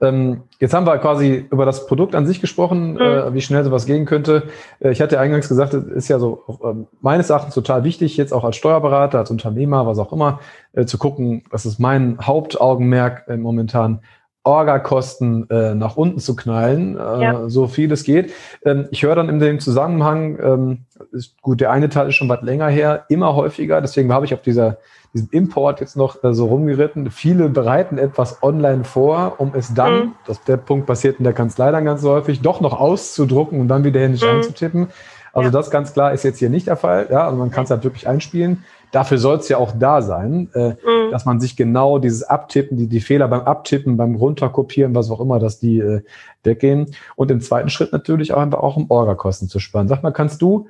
Ähm, 0.00 0.42
jetzt 0.60 0.74
haben 0.74 0.86
wir 0.86 0.96
quasi 0.98 1.46
über 1.50 1.66
das 1.66 1.88
Produkt 1.88 2.14
an 2.14 2.24
sich 2.24 2.40
gesprochen, 2.40 2.92
mhm. 2.92 3.00
äh, 3.00 3.34
wie 3.34 3.40
schnell 3.40 3.64
sowas 3.64 3.84
gehen 3.84 4.06
könnte. 4.06 4.44
Äh, 4.78 4.92
ich 4.92 5.00
hatte 5.00 5.18
eingangs 5.18 5.48
gesagt, 5.48 5.74
es 5.74 5.84
ist 5.86 6.08
ja 6.08 6.20
so 6.20 6.44
äh, 6.62 6.86
meines 7.00 7.30
Erachtens 7.30 7.54
total 7.54 7.82
wichtig, 7.82 8.16
jetzt 8.16 8.32
auch 8.32 8.44
als 8.44 8.54
Steuerberater, 8.54 9.18
als 9.18 9.32
Unternehmer, 9.32 9.84
was 9.88 9.98
auch 9.98 10.12
immer, 10.12 10.38
äh, 10.74 10.86
zu 10.86 10.98
gucken, 10.98 11.42
das 11.50 11.66
ist 11.66 11.80
mein 11.80 12.18
Hauptaugenmerk 12.20 13.24
äh, 13.26 13.36
momentan, 13.36 14.02
Orga-Kosten 14.44 15.48
äh, 15.50 15.74
nach 15.74 15.96
unten 15.96 16.18
zu 16.20 16.34
knallen, 16.34 16.96
äh, 16.96 17.22
ja. 17.22 17.48
so 17.48 17.66
viel 17.66 17.92
es 17.92 18.04
geht. 18.04 18.32
Ähm, 18.64 18.88
ich 18.90 19.02
höre 19.02 19.14
dann 19.14 19.28
in 19.28 19.38
dem 19.38 19.60
Zusammenhang, 19.60 20.38
ähm, 20.42 20.78
ist, 21.12 21.40
gut, 21.42 21.60
der 21.60 21.70
eine 21.70 21.88
Teil 21.88 22.08
ist 22.08 22.14
schon 22.14 22.28
was 22.28 22.42
länger 22.42 22.68
her, 22.68 23.04
immer 23.08 23.34
häufiger, 23.34 23.80
deswegen 23.80 24.12
habe 24.12 24.24
ich 24.24 24.34
auf 24.34 24.42
dieser, 24.42 24.78
diesem 25.12 25.28
Import 25.32 25.80
jetzt 25.80 25.96
noch 25.96 26.22
äh, 26.24 26.32
so 26.32 26.46
rumgeritten. 26.46 27.10
Viele 27.10 27.48
bereiten 27.48 27.98
etwas 27.98 28.42
online 28.42 28.84
vor, 28.84 29.34
um 29.38 29.52
es 29.54 29.74
dann, 29.74 29.94
mhm. 29.94 30.12
das, 30.26 30.42
der 30.44 30.56
Punkt 30.56 30.86
passiert 30.86 31.18
in 31.18 31.24
der 31.24 31.32
Kanzlei 31.34 31.70
dann 31.70 31.84
ganz 31.84 32.02
häufig, 32.02 32.40
doch 32.40 32.60
noch 32.60 32.78
auszudrucken 32.78 33.60
und 33.60 33.68
dann 33.68 33.84
wieder 33.84 34.00
händisch 34.00 34.22
mhm. 34.22 34.36
einzutippen. 34.36 34.88
Also 35.32 35.48
ja. 35.48 35.52
das 35.52 35.70
ganz 35.70 35.92
klar 35.92 36.12
ist 36.12 36.24
jetzt 36.24 36.38
hier 36.38 36.50
nicht 36.50 36.66
der 36.66 36.76
Fall. 36.76 37.08
Ja, 37.10 37.26
also 37.26 37.36
man 37.36 37.50
kann 37.50 37.64
es 37.64 37.70
halt 37.70 37.84
wirklich 37.84 38.08
einspielen. 38.08 38.64
Dafür 38.90 39.18
soll 39.18 39.36
es 39.36 39.48
ja 39.48 39.58
auch 39.58 39.72
da 39.78 40.02
sein, 40.02 40.48
äh, 40.54 40.70
mhm. 40.70 41.10
dass 41.10 41.24
man 41.24 41.40
sich 41.40 41.56
genau 41.56 41.98
dieses 41.98 42.22
Abtippen, 42.22 42.76
die, 42.76 42.86
die 42.86 43.00
Fehler 43.00 43.28
beim 43.28 43.42
Abtippen, 43.42 43.96
beim 43.96 44.14
Runterkopieren, 44.14 44.94
was 44.94 45.10
auch 45.10 45.20
immer, 45.20 45.38
dass 45.38 45.58
die 45.58 45.78
äh, 45.78 46.02
weggehen. 46.42 46.86
Und 47.16 47.30
im 47.30 47.40
zweiten 47.40 47.68
Schritt 47.68 47.92
natürlich 47.92 48.32
auch 48.32 48.40
einfach 48.40 48.60
auch 48.60 48.76
um 48.76 48.90
Orga-Kosten 48.90 49.48
zu 49.48 49.58
sparen. 49.58 49.88
Sag 49.88 50.02
mal, 50.02 50.12
kannst 50.12 50.40
du 50.42 50.68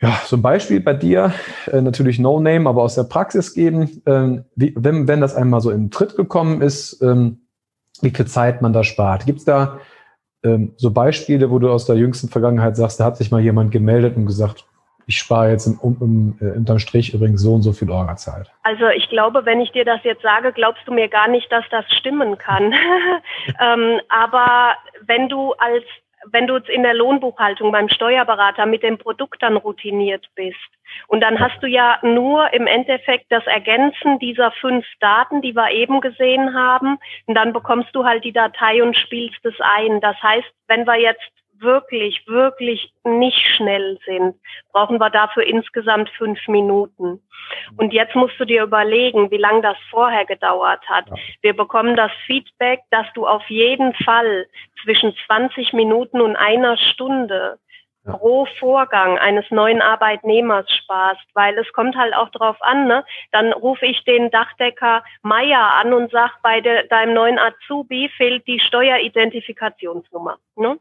ja, 0.00 0.20
so 0.26 0.36
ein 0.36 0.42
Beispiel 0.42 0.80
bei 0.80 0.92
dir, 0.92 1.32
äh, 1.72 1.80
natürlich 1.80 2.18
No 2.18 2.38
Name, 2.38 2.68
aber 2.68 2.82
aus 2.82 2.96
der 2.96 3.04
Praxis 3.04 3.54
geben, 3.54 4.02
ähm, 4.04 4.44
wie, 4.54 4.74
wenn, 4.76 5.08
wenn 5.08 5.22
das 5.22 5.34
einmal 5.34 5.62
so 5.62 5.70
in 5.70 5.90
Tritt 5.90 6.16
gekommen 6.16 6.60
ist, 6.60 7.00
ähm, 7.00 7.40
wie 8.02 8.10
viel 8.10 8.26
Zeit 8.26 8.60
man 8.60 8.74
da 8.74 8.84
spart. 8.84 9.24
Gibt 9.24 9.38
es 9.38 9.44
da 9.46 9.78
ähm, 10.42 10.72
so 10.76 10.90
Beispiele, 10.90 11.50
wo 11.50 11.58
du 11.58 11.70
aus 11.70 11.86
der 11.86 11.96
jüngsten 11.96 12.28
Vergangenheit 12.28 12.76
sagst, 12.76 13.00
da 13.00 13.04
hat 13.04 13.16
sich 13.16 13.30
mal 13.30 13.40
jemand 13.40 13.70
gemeldet 13.72 14.16
und 14.16 14.26
gesagt, 14.26 14.66
ich 15.06 15.18
spare 15.18 15.50
jetzt 15.50 15.66
im, 15.66 15.78
um, 15.78 15.96
um, 16.00 16.38
äh, 16.40 16.56
unterm 16.56 16.78
Strich 16.78 17.14
übrigens 17.14 17.40
so 17.40 17.54
und 17.54 17.62
so 17.62 17.72
viel 17.72 17.90
Orga-Zeit. 17.90 18.50
Also 18.62 18.88
ich 18.88 19.08
glaube, 19.08 19.44
wenn 19.44 19.60
ich 19.60 19.70
dir 19.70 19.84
das 19.84 20.00
jetzt 20.02 20.22
sage, 20.22 20.52
glaubst 20.52 20.82
du 20.86 20.92
mir 20.92 21.08
gar 21.08 21.28
nicht, 21.28 21.50
dass 21.52 21.64
das 21.70 21.84
stimmen 21.92 22.38
kann. 22.38 22.74
ähm, 23.60 24.00
aber 24.08 24.74
wenn 25.06 25.28
du 25.28 25.52
als 25.54 25.84
wenn 26.32 26.48
du 26.48 26.56
jetzt 26.56 26.68
in 26.68 26.82
der 26.82 26.94
Lohnbuchhaltung 26.94 27.70
beim 27.70 27.88
Steuerberater 27.88 28.66
mit 28.66 28.82
dem 28.82 28.98
Produkt 28.98 29.42
dann 29.42 29.56
routiniert 29.56 30.26
bist 30.34 30.56
und 31.06 31.20
dann 31.20 31.38
hast 31.38 31.62
du 31.62 31.68
ja 31.68 31.98
nur 32.02 32.52
im 32.52 32.66
Endeffekt 32.66 33.26
das 33.30 33.46
Ergänzen 33.46 34.18
dieser 34.18 34.50
fünf 34.52 34.84
Daten, 34.98 35.40
die 35.40 35.54
wir 35.54 35.70
eben 35.70 36.00
gesehen 36.00 36.54
haben 36.54 36.98
und 37.26 37.34
dann 37.36 37.52
bekommst 37.52 37.94
du 37.94 38.04
halt 38.04 38.24
die 38.24 38.32
Datei 38.32 38.82
und 38.82 38.96
spielst 38.96 39.44
es 39.44 39.54
ein. 39.60 40.00
Das 40.00 40.20
heißt, 40.20 40.48
wenn 40.66 40.84
wir 40.86 40.98
jetzt 40.98 41.30
wirklich, 41.60 42.22
wirklich 42.26 42.92
nicht 43.04 43.40
schnell 43.56 43.98
sind, 44.04 44.36
brauchen 44.72 44.98
wir 44.98 45.10
dafür 45.10 45.44
insgesamt 45.44 46.10
fünf 46.10 46.38
Minuten. 46.48 47.20
Und 47.76 47.92
jetzt 47.92 48.14
musst 48.14 48.38
du 48.38 48.44
dir 48.44 48.62
überlegen, 48.62 49.30
wie 49.30 49.36
lange 49.36 49.62
das 49.62 49.76
vorher 49.90 50.24
gedauert 50.24 50.82
hat. 50.88 51.06
Wir 51.42 51.54
bekommen 51.54 51.96
das 51.96 52.10
Feedback, 52.26 52.80
dass 52.90 53.06
du 53.14 53.26
auf 53.26 53.48
jeden 53.48 53.94
Fall 53.94 54.46
zwischen 54.82 55.14
20 55.26 55.72
Minuten 55.72 56.20
und 56.20 56.36
einer 56.36 56.76
Stunde 56.76 57.58
pro 58.06 58.46
Vorgang 58.58 59.18
eines 59.18 59.50
neuen 59.50 59.82
Arbeitnehmers 59.82 60.70
sparst, 60.70 61.26
weil 61.34 61.58
es 61.58 61.72
kommt 61.72 61.96
halt 61.96 62.14
auch 62.14 62.30
drauf 62.30 62.56
an, 62.60 62.86
ne? 62.86 63.04
Dann 63.32 63.52
rufe 63.52 63.84
ich 63.86 64.04
den 64.04 64.30
Dachdecker 64.30 65.02
Meier 65.22 65.74
an 65.74 65.92
und 65.92 66.10
sag, 66.12 66.40
bei 66.42 66.60
de, 66.60 66.86
deinem 66.88 67.14
neuen 67.14 67.38
Azubi 67.38 68.08
fehlt 68.16 68.46
die 68.46 68.60
Steueridentifikationsnummer. 68.60 70.38
Ne? 70.56 70.78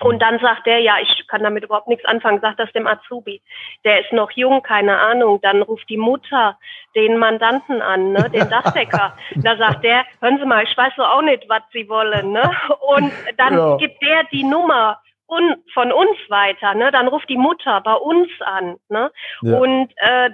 Und 0.00 0.20
dann 0.20 0.38
sagt 0.38 0.66
der, 0.66 0.80
ja, 0.80 0.96
ich 1.00 1.26
kann 1.28 1.42
damit 1.42 1.64
überhaupt 1.64 1.88
nichts 1.88 2.04
anfangen, 2.04 2.40
sagt 2.40 2.58
das 2.58 2.72
dem 2.72 2.86
Azubi. 2.86 3.40
Der 3.84 4.00
ist 4.00 4.12
noch 4.12 4.30
jung, 4.32 4.62
keine 4.62 4.98
Ahnung. 4.98 5.40
Dann 5.42 5.62
ruft 5.62 5.88
die 5.88 5.96
Mutter 5.96 6.58
den 6.94 7.16
Mandanten 7.16 7.82
an, 7.82 8.12
ne, 8.12 8.30
den 8.30 8.48
Dachdecker. 8.48 9.16
da 9.36 9.56
sagt 9.56 9.84
der, 9.84 10.04
hören 10.20 10.38
Sie 10.38 10.46
mal, 10.46 10.64
ich 10.64 10.76
weiß 10.76 10.92
so 10.96 11.02
auch 11.04 11.22
nicht, 11.22 11.48
was 11.48 11.62
Sie 11.72 11.88
wollen. 11.88 12.32
Ne? 12.32 12.50
Und 12.88 13.12
dann 13.36 13.54
ja. 13.54 13.76
gibt 13.76 14.00
der 14.02 14.24
die 14.32 14.44
Nummer 14.44 15.00
un, 15.34 15.56
von 15.72 15.92
uns 15.92 16.16
weiter, 16.28 16.74
ne? 16.74 16.90
Dann 16.92 17.08
ruft 17.08 17.28
die 17.28 17.36
Mutter 17.36 17.80
bei 17.80 17.94
uns 17.94 18.28
an, 18.40 18.76
ne? 18.88 19.10
Ja. 19.42 19.58
Und 19.58 19.92
äh, 19.96 20.30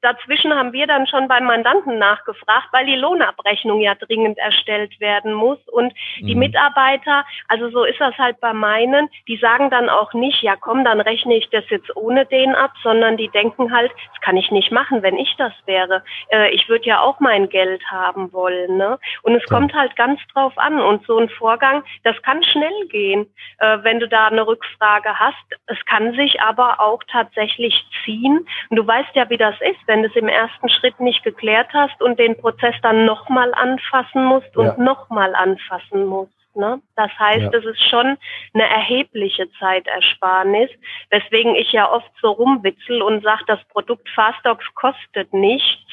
dazwischen 0.00 0.54
haben 0.54 0.72
wir 0.72 0.86
dann 0.86 1.06
schon 1.06 1.28
beim 1.28 1.44
Mandanten 1.44 1.98
nachgefragt, 1.98 2.68
weil 2.72 2.86
die 2.86 2.96
Lohnabrechnung 2.96 3.80
ja 3.80 3.94
dringend 3.94 4.38
erstellt 4.38 4.98
werden 5.00 5.32
muss 5.32 5.58
und 5.68 5.92
mhm. 6.20 6.26
die 6.26 6.34
Mitarbeiter, 6.34 7.24
also 7.48 7.70
so 7.70 7.84
ist 7.84 8.00
das 8.00 8.16
halt 8.18 8.40
bei 8.40 8.52
meinen, 8.52 9.08
die 9.26 9.36
sagen 9.36 9.70
dann 9.70 9.88
auch 9.88 10.14
nicht, 10.14 10.42
ja 10.42 10.56
komm, 10.56 10.84
dann 10.84 11.00
rechne 11.00 11.36
ich 11.36 11.48
das 11.50 11.64
jetzt 11.70 11.94
ohne 11.96 12.26
den 12.26 12.54
ab, 12.54 12.72
sondern 12.82 13.16
die 13.16 13.28
denken 13.28 13.72
halt, 13.72 13.92
das 14.12 14.20
kann 14.20 14.36
ich 14.36 14.50
nicht 14.50 14.72
machen, 14.72 15.02
wenn 15.02 15.16
ich 15.16 15.34
das 15.36 15.52
wäre. 15.66 16.02
Äh, 16.30 16.50
ich 16.50 16.68
würde 16.68 16.86
ja 16.86 17.00
auch 17.00 17.20
mein 17.20 17.48
Geld 17.48 17.82
haben 17.90 18.32
wollen, 18.32 18.76
ne? 18.76 18.98
Und 19.22 19.34
es 19.34 19.42
ja. 19.48 19.56
kommt 19.56 19.74
halt 19.74 19.96
ganz 19.96 20.20
drauf 20.32 20.56
an 20.56 20.80
und 20.80 21.04
so 21.06 21.18
ein 21.18 21.28
Vorgang, 21.28 21.82
das 22.04 22.20
kann 22.22 22.42
schnell 22.42 22.86
gehen, 22.88 23.26
äh, 23.58 23.78
wenn 23.82 24.00
du 24.00 24.08
da 24.08 24.30
eine 24.38 24.46
Rückfrage 24.46 25.18
hast. 25.18 25.36
Es 25.66 25.78
kann 25.86 26.14
sich 26.14 26.40
aber 26.40 26.80
auch 26.80 27.02
tatsächlich 27.10 27.84
ziehen. 28.04 28.46
Und 28.70 28.76
du 28.76 28.86
weißt 28.86 29.14
ja, 29.14 29.28
wie 29.30 29.36
das 29.36 29.54
ist, 29.60 29.80
wenn 29.86 30.02
du 30.02 30.08
es 30.08 30.16
im 30.16 30.28
ersten 30.28 30.68
Schritt 30.68 31.00
nicht 31.00 31.24
geklärt 31.24 31.68
hast 31.72 32.00
und 32.00 32.18
den 32.18 32.36
Prozess 32.36 32.74
dann 32.82 33.04
nochmal 33.04 33.52
anfassen 33.54 34.24
musst 34.24 34.56
und 34.56 34.66
ja. 34.66 34.76
nochmal 34.78 35.34
anfassen 35.34 36.06
musst. 36.06 36.32
Ne? 36.54 36.80
Das 36.96 37.10
heißt, 37.18 37.52
ja. 37.52 37.58
es 37.58 37.64
ist 37.64 37.88
schon 37.88 38.16
eine 38.52 38.68
erhebliche 38.68 39.48
Zeitersparnis, 39.60 40.70
weswegen 41.10 41.54
ich 41.54 41.70
ja 41.72 41.90
oft 41.90 42.10
so 42.20 42.30
rumwitzel 42.30 43.00
und 43.02 43.22
sage, 43.22 43.44
das 43.46 43.62
Produkt 43.68 44.08
Fastox 44.10 44.64
kostet 44.74 45.32
nichts, 45.32 45.86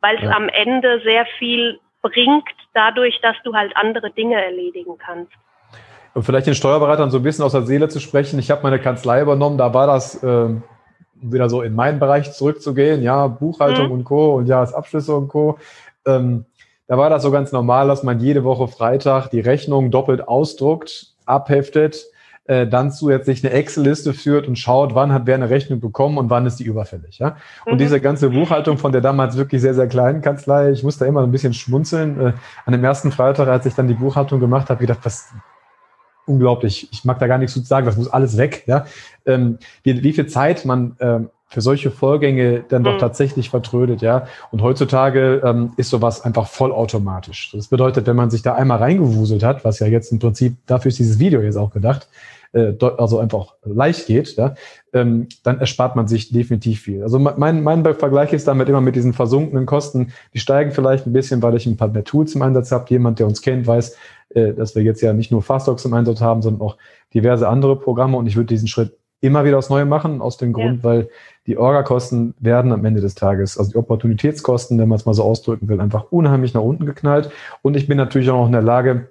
weil 0.00 0.16
es 0.16 0.24
ja. 0.24 0.32
am 0.32 0.48
Ende 0.50 1.00
sehr 1.04 1.24
viel 1.38 1.80
bringt, 2.02 2.48
dadurch, 2.74 3.18
dass 3.22 3.36
du 3.44 3.54
halt 3.54 3.74
andere 3.76 4.10
Dinge 4.10 4.42
erledigen 4.42 4.98
kannst. 4.98 5.32
Und 6.14 6.24
vielleicht 6.24 6.46
den 6.46 6.54
Steuerberatern 6.54 7.10
so 7.10 7.18
ein 7.18 7.22
bisschen 7.22 7.44
aus 7.44 7.52
der 7.52 7.62
Seele 7.62 7.88
zu 7.88 8.00
sprechen. 8.00 8.38
Ich 8.38 8.50
habe 8.50 8.62
meine 8.62 8.80
Kanzlei 8.80 9.22
übernommen, 9.22 9.58
da 9.58 9.72
war 9.74 9.86
das 9.86 10.22
äh, 10.22 10.48
wieder 11.14 11.48
so 11.48 11.62
in 11.62 11.74
meinen 11.74 11.98
Bereich 11.98 12.32
zurückzugehen, 12.32 13.02
ja, 13.02 13.26
Buchhaltung 13.26 13.86
mhm. 13.86 13.92
und 13.92 14.04
Co. 14.04 14.36
und 14.36 14.46
Jahresabschlüsse 14.46 15.14
und 15.14 15.28
Co. 15.28 15.58
Ähm, 16.06 16.46
da 16.88 16.98
war 16.98 17.10
das 17.10 17.22
so 17.22 17.30
ganz 17.30 17.52
normal, 17.52 17.86
dass 17.86 18.02
man 18.02 18.18
jede 18.18 18.42
Woche 18.42 18.66
Freitag 18.66 19.28
die 19.28 19.40
Rechnung 19.40 19.92
doppelt 19.92 20.26
ausdruckt, 20.26 21.14
abheftet, 21.24 22.06
äh, 22.46 22.66
dann 22.66 22.90
zusätzlich 22.90 23.44
eine 23.44 23.54
Excel-Liste 23.54 24.12
führt 24.12 24.48
und 24.48 24.56
schaut, 24.56 24.96
wann 24.96 25.12
hat 25.12 25.26
wer 25.26 25.36
eine 25.36 25.50
Rechnung 25.50 25.78
bekommen 25.78 26.18
und 26.18 26.30
wann 26.30 26.46
ist 26.46 26.56
die 26.56 26.64
überfällig. 26.64 27.20
Ja? 27.20 27.36
Und 27.64 27.74
mhm. 27.74 27.78
diese 27.78 28.00
ganze 28.00 28.30
Buchhaltung 28.30 28.76
von 28.76 28.90
der 28.90 29.00
damals 29.00 29.36
wirklich 29.36 29.60
sehr, 29.62 29.74
sehr 29.74 29.86
kleinen 29.86 30.20
Kanzlei, 30.20 30.72
ich 30.72 30.82
musste 30.82 31.06
immer 31.06 31.22
ein 31.22 31.30
bisschen 31.30 31.54
schmunzeln. 31.54 32.20
Äh, 32.20 32.32
an 32.66 32.72
dem 32.72 32.82
ersten 32.82 33.12
Freitag, 33.12 33.46
als 33.46 33.66
ich 33.66 33.74
dann 33.74 33.86
die 33.86 33.94
Buchhaltung 33.94 34.40
gemacht 34.40 34.68
habe, 34.68 34.80
gedacht, 34.80 34.98
was, 35.04 35.32
unglaublich. 36.26 36.88
Ich 36.92 37.04
mag 37.04 37.18
da 37.18 37.26
gar 37.26 37.38
nichts 37.38 37.54
zu 37.54 37.60
sagen, 37.60 37.86
das 37.86 37.96
muss 37.96 38.08
alles 38.08 38.36
weg. 38.36 38.64
Ja? 38.66 38.86
Ähm, 39.26 39.58
wie, 39.82 40.02
wie 40.02 40.12
viel 40.12 40.26
Zeit 40.26 40.64
man 40.64 40.96
ähm, 41.00 41.30
für 41.50 41.60
solche 41.60 41.90
Vorgänge 41.90 42.64
dann 42.68 42.84
doch 42.84 42.94
mhm. 42.94 42.98
tatsächlich 42.98 43.50
vertrödet, 43.50 44.02
ja. 44.02 44.26
Und 44.52 44.62
heutzutage 44.62 45.42
ähm, 45.44 45.72
ist 45.76 45.90
sowas 45.90 46.22
einfach 46.22 46.46
vollautomatisch. 46.46 47.50
Das 47.52 47.66
bedeutet, 47.66 48.06
wenn 48.06 48.14
man 48.14 48.30
sich 48.30 48.42
da 48.42 48.54
einmal 48.54 48.78
reingewuselt 48.78 49.42
hat, 49.42 49.64
was 49.64 49.80
ja 49.80 49.88
jetzt 49.88 50.12
im 50.12 50.20
Prinzip, 50.20 50.56
dafür 50.66 50.90
ist 50.90 51.00
dieses 51.00 51.18
Video 51.18 51.40
jetzt 51.42 51.56
auch 51.56 51.72
gedacht, 51.72 52.08
äh, 52.52 52.74
also 52.98 53.18
einfach 53.18 53.54
leicht 53.64 54.06
geht, 54.06 54.36
ja, 54.36 54.54
ähm, 54.92 55.28
dann 55.42 55.60
erspart 55.60 55.96
man 55.96 56.08
sich 56.08 56.32
definitiv 56.32 56.80
viel. 56.80 57.02
Also 57.02 57.18
mein, 57.18 57.62
mein 57.62 57.84
Vergleich 57.94 58.32
ist 58.32 58.48
damit 58.48 58.68
immer 58.68 58.80
mit 58.80 58.96
diesen 58.96 59.12
versunkenen 59.12 59.66
Kosten, 59.66 60.12
die 60.34 60.38
steigen 60.38 60.72
vielleicht 60.72 61.06
ein 61.06 61.12
bisschen, 61.12 61.42
weil 61.42 61.56
ich 61.56 61.66
ein 61.66 61.76
paar 61.76 61.88
mehr 61.88 62.04
Tools 62.04 62.34
im 62.34 62.42
Einsatz 62.42 62.72
habe. 62.72 62.86
Jemand, 62.88 63.18
der 63.18 63.26
uns 63.26 63.42
kennt, 63.42 63.66
weiß, 63.66 63.96
äh, 64.30 64.52
dass 64.54 64.74
wir 64.74 64.82
jetzt 64.82 65.00
ja 65.00 65.12
nicht 65.12 65.30
nur 65.30 65.42
Fastdocs 65.42 65.84
im 65.84 65.94
Einsatz 65.94 66.20
haben, 66.20 66.42
sondern 66.42 66.62
auch 66.62 66.76
diverse 67.14 67.48
andere 67.48 67.76
Programme. 67.78 68.16
Und 68.16 68.26
ich 68.26 68.36
würde 68.36 68.48
diesen 68.48 68.68
Schritt 68.68 68.96
immer 69.20 69.44
wieder 69.44 69.58
aufs 69.58 69.70
Neue 69.70 69.84
machen, 69.84 70.20
aus 70.20 70.38
dem 70.38 70.52
Grund, 70.52 70.78
ja. 70.78 70.84
weil 70.84 71.08
die 71.46 71.58
Orga-Kosten 71.58 72.34
werden 72.38 72.72
am 72.72 72.84
Ende 72.84 73.00
des 73.00 73.14
Tages, 73.14 73.58
also 73.58 73.72
die 73.72 73.76
Opportunitätskosten, 73.76 74.78
wenn 74.78 74.88
man 74.88 74.96
es 74.96 75.04
mal 75.04 75.14
so 75.14 75.22
ausdrücken 75.22 75.68
will, 75.68 75.80
einfach 75.80 76.10
unheimlich 76.10 76.54
nach 76.54 76.62
unten 76.62 76.86
geknallt. 76.86 77.30
Und 77.62 77.76
ich 77.76 77.86
bin 77.86 77.98
natürlich 77.98 78.30
auch 78.30 78.38
noch 78.38 78.46
in 78.46 78.52
der 78.52 78.62
Lage, 78.62 79.10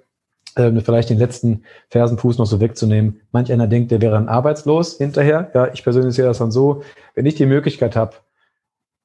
äh, 0.56 0.72
vielleicht 0.80 1.10
den 1.10 1.18
letzten 1.18 1.64
Fersenfuß 1.90 2.38
noch 2.38 2.46
so 2.46 2.60
wegzunehmen. 2.60 3.20
Manch 3.32 3.52
einer 3.52 3.66
denkt, 3.66 3.90
der 3.90 4.00
wäre 4.00 4.14
dann 4.14 4.28
arbeitslos 4.28 4.98
hinterher. 4.98 5.50
Ja, 5.54 5.72
ich 5.72 5.82
persönlich 5.82 6.14
sehe 6.14 6.24
das 6.24 6.38
dann 6.38 6.50
so, 6.50 6.82
wenn 7.14 7.26
ich 7.26 7.34
die 7.34 7.46
Möglichkeit 7.46 7.96
habe, 7.96 8.16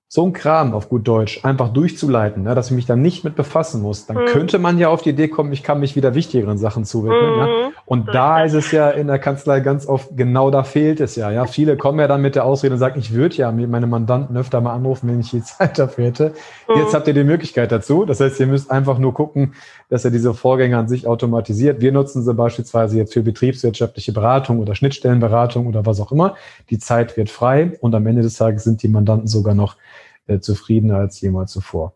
so 0.08 0.24
ein 0.24 0.34
Kram 0.34 0.74
auf 0.74 0.88
gut 0.88 1.08
Deutsch 1.08 1.44
einfach 1.44 1.70
durchzuleiten, 1.70 2.44
ne, 2.44 2.54
dass 2.54 2.68
ich 2.68 2.76
mich 2.76 2.86
dann 2.86 3.02
nicht 3.02 3.24
mit 3.24 3.36
befassen 3.36 3.82
muss, 3.82 4.06
dann 4.06 4.18
mhm. 4.18 4.26
könnte 4.28 4.60
man 4.60 4.78
ja 4.78 4.90
auf 4.90 5.02
die 5.02 5.10
Idee 5.10 5.28
kommen, 5.28 5.52
ich 5.52 5.64
kann 5.64 5.80
mich 5.80 5.96
wieder 5.96 6.14
wichtigeren 6.14 6.60
Sachen 6.60 6.86
zuwidmen. 6.86 7.34
Mhm. 7.34 7.40
Ja? 7.40 7.72
Und 7.86 8.06
so 8.06 8.12
da 8.12 8.44
ist, 8.44 8.54
ist 8.54 8.68
es 8.68 8.72
ja 8.72 8.92
in 8.92 9.08
der 9.08 9.18
Kanzlei 9.18 9.62
ganz 9.62 9.88
oft, 9.88 10.16
genau 10.16 10.52
da 10.52 10.64
fehlt 10.64 11.00
es 11.00 11.16
ja. 11.16 11.32
Ja, 11.32 11.48
viele 11.48 11.76
kommen 11.76 12.00
ja 12.00 12.08
dann 12.08 12.22
mit 12.22 12.36
der 12.36 12.46
Ausrede 12.46 12.74
und 12.76 12.80
sagen, 12.80 13.00
ich 13.00 13.14
würde 13.14 13.36
ja 13.36 13.52
meine 13.52 13.88
Mandanten 13.88 14.38
öfter 14.38 14.62
mal 14.62 14.74
anrufen, 14.74 15.10
wenn 15.10 15.20
ich 15.20 15.32
die 15.32 15.42
Zeit 15.44 15.80
dafür 15.80 16.06
hätte. 16.06 16.34
Mhm. 16.70 16.82
Jetzt 16.82 16.94
habt 16.94 17.08
ihr 17.08 17.14
die 17.16 17.24
Möglichkeit 17.24 17.72
dazu. 17.72 18.06
Das 18.06 18.20
heißt, 18.20 18.40
ihr 18.40 18.48
müsst 18.48 18.70
einfach 18.70 19.00
nur 19.00 19.14
gucken, 19.14 19.56
dass 19.90 20.06
ihr 20.06 20.12
diese 20.12 20.36
Vorgänge 20.36 20.78
an 20.78 20.88
sich 20.88 21.08
automatisiert. 21.08 21.82
Wir 21.82 21.92
nutzen 21.92 22.24
sie 22.24 22.34
beispielsweise 22.34 22.98
jetzt 22.98 23.14
für 23.14 23.24
betriebswirtschaftliche 23.24 24.14
Beratung 24.14 24.60
oder 24.60 24.76
Schnittstellenberatung 24.76 25.66
oder 25.66 25.86
was 25.86 26.00
auch 26.00 26.12
immer. 26.12 26.36
Die 26.70 26.78
Zeit 26.78 27.18
wird 27.18 27.30
frei 27.30 27.74
und 27.82 27.96
am 27.96 28.06
Ende 28.06 28.22
des 28.22 28.36
Tages 28.36 28.64
sind 28.64 28.84
die 28.84 28.88
Mandanten 28.88 29.28
sogar 29.28 29.56
noch 29.56 29.76
äh, 30.28 30.40
zufriedener 30.40 30.98
als 30.98 31.22
jemals 31.22 31.52
zuvor. 31.52 31.94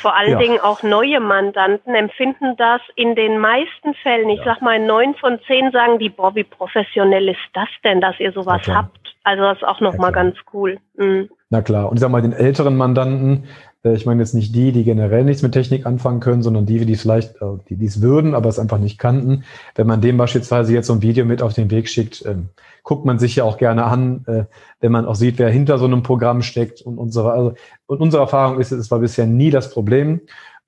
Vor 0.00 0.16
allen 0.16 0.32
ja. 0.32 0.38
Dingen 0.38 0.60
auch 0.60 0.82
neue 0.82 1.20
Mandanten 1.20 1.94
empfinden 1.94 2.56
das 2.56 2.80
in 2.96 3.14
den 3.14 3.38
meisten 3.38 3.94
Fällen, 4.02 4.30
ich 4.30 4.38
ja. 4.38 4.44
sag 4.46 4.62
mal 4.62 4.78
neun 4.78 5.14
von 5.16 5.38
zehn 5.46 5.70
sagen 5.72 5.98
die, 5.98 6.08
boah, 6.08 6.34
wie 6.34 6.44
professionell 6.44 7.28
ist 7.28 7.38
das 7.52 7.68
denn, 7.84 8.00
dass 8.00 8.18
ihr 8.18 8.32
sowas 8.32 8.62
habt. 8.66 8.98
Also 9.24 9.42
das 9.42 9.58
ist 9.58 9.64
auch 9.64 9.80
nochmal 9.80 10.12
ganz 10.12 10.36
cool. 10.52 10.78
Mhm. 10.96 11.28
Na 11.50 11.60
klar. 11.62 11.90
Und 11.90 11.96
ich 11.96 12.00
sag 12.00 12.10
mal, 12.10 12.22
den 12.22 12.32
älteren 12.32 12.76
Mandanten, 12.76 13.44
ich 13.82 14.04
meine 14.04 14.20
jetzt 14.20 14.34
nicht 14.34 14.54
die, 14.54 14.72
die 14.72 14.84
generell 14.84 15.24
nichts 15.24 15.42
mit 15.42 15.52
Technik 15.52 15.86
anfangen 15.86 16.20
können, 16.20 16.42
sondern 16.42 16.66
die, 16.66 16.84
die 16.84 16.96
vielleicht, 16.96 17.36
äh, 17.36 17.58
die 17.68 17.76
dies 17.76 18.02
würden, 18.02 18.34
aber 18.34 18.48
es 18.48 18.58
einfach 18.58 18.78
nicht 18.78 18.98
kannten. 18.98 19.44
Wenn 19.74 19.86
man 19.86 20.02
dem 20.02 20.18
beispielsweise 20.18 20.74
jetzt 20.74 20.86
so 20.86 20.92
ein 20.92 21.02
Video 21.02 21.24
mit 21.24 21.40
auf 21.40 21.54
den 21.54 21.70
Weg 21.70 21.88
schickt, 21.88 22.24
ähm, 22.26 22.50
guckt 22.82 23.06
man 23.06 23.18
sich 23.18 23.36
ja 23.36 23.44
auch 23.44 23.56
gerne 23.56 23.84
an, 23.84 24.24
äh, 24.26 24.44
wenn 24.80 24.92
man 24.92 25.06
auch 25.06 25.14
sieht, 25.14 25.38
wer 25.38 25.48
hinter 25.48 25.78
so 25.78 25.86
einem 25.86 26.02
Programm 26.02 26.42
steckt. 26.42 26.82
Und 26.82 26.98
unsere, 26.98 27.32
also, 27.32 27.54
und 27.86 28.00
unsere 28.00 28.22
Erfahrung 28.22 28.60
ist, 28.60 28.70
es 28.70 28.90
war 28.90 28.98
bisher 28.98 29.26
nie 29.26 29.50
das 29.50 29.70
Problem. 29.70 30.20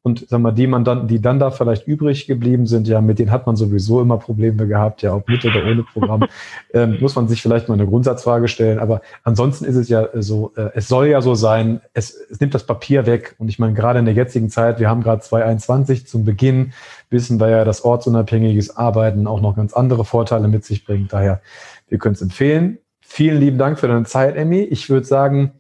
Und 0.05 0.27
sag 0.29 0.41
mal, 0.41 0.51
die 0.51 0.67
man 0.67 0.85
dann, 0.85 1.07
die 1.07 1.21
dann 1.21 1.39
da 1.39 1.53
vielleicht 1.53 1.87
übrig 1.87 2.27
geblieben 2.27 2.67
sind, 2.67 2.89
ja, 2.89 3.01
mit 3.01 3.21
denen 3.21 3.31
hat 3.31 3.47
man 3.47 3.55
sowieso 3.55 4.01
immer 4.01 4.19
Probleme 4.19 4.67
gehabt, 4.67 5.03
ja, 5.03 5.15
ob 5.15 5.29
mit 5.29 5.45
oder 5.45 5.65
ohne 5.65 5.85
Programm, 5.85 6.25
ähm, 6.75 6.99
muss 7.01 7.15
man 7.15 7.29
sich 7.29 7.41
vielleicht 7.41 7.69
mal 7.69 7.75
eine 7.75 7.87
Grundsatzfrage 7.87 8.49
stellen. 8.49 8.81
Aber 8.81 9.01
ansonsten 9.23 9.65
ist 9.65 9.77
es 9.77 9.89
ja 9.89 10.09
so, 10.15 10.53
äh, 10.57 10.71
es 10.75 10.89
soll 10.89 11.07
ja 11.07 11.23
so 11.23 11.37
sein, 11.37 11.81
es, 11.95 12.17
es 12.31 12.41
nimmt 12.41 12.53
das 12.53 12.67
Papier 12.67 13.07
weg. 13.07 13.37
Und 13.39 13.49
ich 13.49 13.61
meine, 13.61 13.75
gerade 13.75 14.01
in 14.01 14.05
der 14.05 14.15
jetzigen 14.15 14.51
Zeit, 14.51 14.81
wir 14.81 14.89
haben 14.91 15.05
gerade 15.05 15.23
2021 15.23 16.09
zum 16.09 16.25
Beginn, 16.25 16.73
wissen 17.09 17.39
wir 17.39 17.51
ja, 17.51 17.65
dass 17.65 17.85
ortsunabhängiges 17.85 18.77
Arbeiten 18.77 19.29
auch 19.29 19.41
noch 19.41 19.55
ganz 19.55 19.73
andere 19.73 20.05
Vorteile 20.05 20.49
mit 20.49 20.65
sich 20.65 20.85
bringt. 20.85 21.13
Daher, 21.13 21.43
wir 21.89 21.99
können 21.99 22.17
es 22.17 22.23
empfehlen. 22.23 22.79
Vielen 23.03 23.39
lieben 23.39 23.59
Dank 23.59 23.79
für 23.79 23.87
deine 23.87 24.05
Zeit, 24.05 24.35
Emmy. 24.35 24.63
Ich 24.63 24.91
würde 24.91 25.07
sagen, 25.07 25.53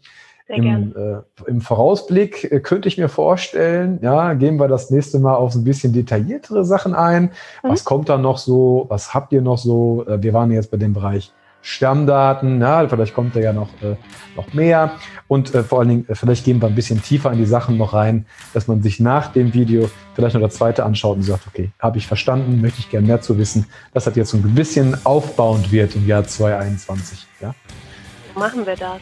im, 0.52 0.94
äh, 0.96 1.50
Im 1.50 1.60
Vorausblick 1.60 2.50
äh, 2.50 2.60
könnte 2.60 2.88
ich 2.88 2.98
mir 2.98 3.08
vorstellen, 3.08 3.98
ja, 4.02 4.34
gehen 4.34 4.58
wir 4.58 4.68
das 4.68 4.90
nächste 4.90 5.18
Mal 5.18 5.34
auf 5.34 5.54
ein 5.54 5.64
bisschen 5.64 5.92
detailliertere 5.92 6.64
Sachen 6.64 6.94
ein. 6.94 7.24
Mhm. 7.62 7.70
Was 7.70 7.84
kommt 7.84 8.08
da 8.08 8.18
noch 8.18 8.38
so? 8.38 8.86
Was 8.88 9.14
habt 9.14 9.32
ihr 9.32 9.42
noch 9.42 9.58
so? 9.58 10.04
Äh, 10.06 10.22
wir 10.22 10.32
waren 10.32 10.50
jetzt 10.50 10.70
bei 10.70 10.76
dem 10.76 10.92
Bereich 10.92 11.32
Stammdaten, 11.62 12.60
ja, 12.60 12.86
vielleicht 12.88 13.14
kommt 13.14 13.36
da 13.36 13.40
ja 13.40 13.52
noch, 13.52 13.68
äh, 13.82 13.94
noch 14.36 14.52
mehr. 14.52 14.92
Und 15.28 15.54
äh, 15.54 15.62
vor 15.62 15.78
allen 15.78 15.88
Dingen, 15.88 16.08
äh, 16.08 16.16
vielleicht 16.16 16.44
gehen 16.44 16.60
wir 16.60 16.66
ein 16.66 16.74
bisschen 16.74 17.00
tiefer 17.00 17.30
in 17.32 17.38
die 17.38 17.46
Sachen 17.46 17.78
noch 17.78 17.94
rein, 17.94 18.26
dass 18.52 18.66
man 18.66 18.82
sich 18.82 18.98
nach 18.98 19.32
dem 19.32 19.54
Video 19.54 19.88
vielleicht 20.14 20.34
noch 20.34 20.42
das 20.42 20.54
zweite 20.54 20.84
anschaut 20.84 21.16
und 21.16 21.22
sagt, 21.22 21.46
okay, 21.46 21.70
habe 21.78 21.98
ich 21.98 22.06
verstanden, 22.08 22.60
möchte 22.60 22.80
ich 22.80 22.90
gerne 22.90 23.06
mehr 23.06 23.20
zu 23.20 23.38
wissen, 23.38 23.66
dass 23.94 24.04
das 24.04 24.16
jetzt 24.16 24.30
so 24.30 24.38
ein 24.38 24.54
bisschen 24.54 24.96
aufbauend 25.06 25.70
wird 25.70 25.94
im 25.94 26.06
Jahr 26.06 26.24
2021. 26.24 27.26
Ja? 27.40 27.54
Machen 28.34 28.66
wir 28.66 28.74
das. 28.74 29.00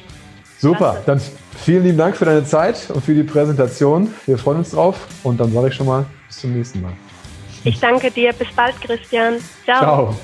Super, 0.61 1.03
dann 1.07 1.21
vielen 1.65 1.85
lieben 1.85 1.97
Dank 1.97 2.17
für 2.17 2.27
deine 2.27 2.45
Zeit 2.45 2.91
und 2.91 3.03
für 3.03 3.15
die 3.15 3.23
Präsentation. 3.23 4.15
Wir 4.27 4.37
freuen 4.37 4.59
uns 4.59 4.73
drauf 4.73 5.07
und 5.23 5.41
dann 5.41 5.51
sage 5.53 5.69
ich 5.69 5.75
schon 5.75 5.87
mal 5.87 6.05
bis 6.27 6.41
zum 6.41 6.53
nächsten 6.53 6.83
Mal. 6.83 6.93
Ich 7.65 7.81
danke 7.81 8.11
dir. 8.11 8.33
Bis 8.35 8.49
bald, 8.55 8.79
Christian. 8.81 9.37
Ciao. 9.65 9.79
Ciao. 9.79 10.17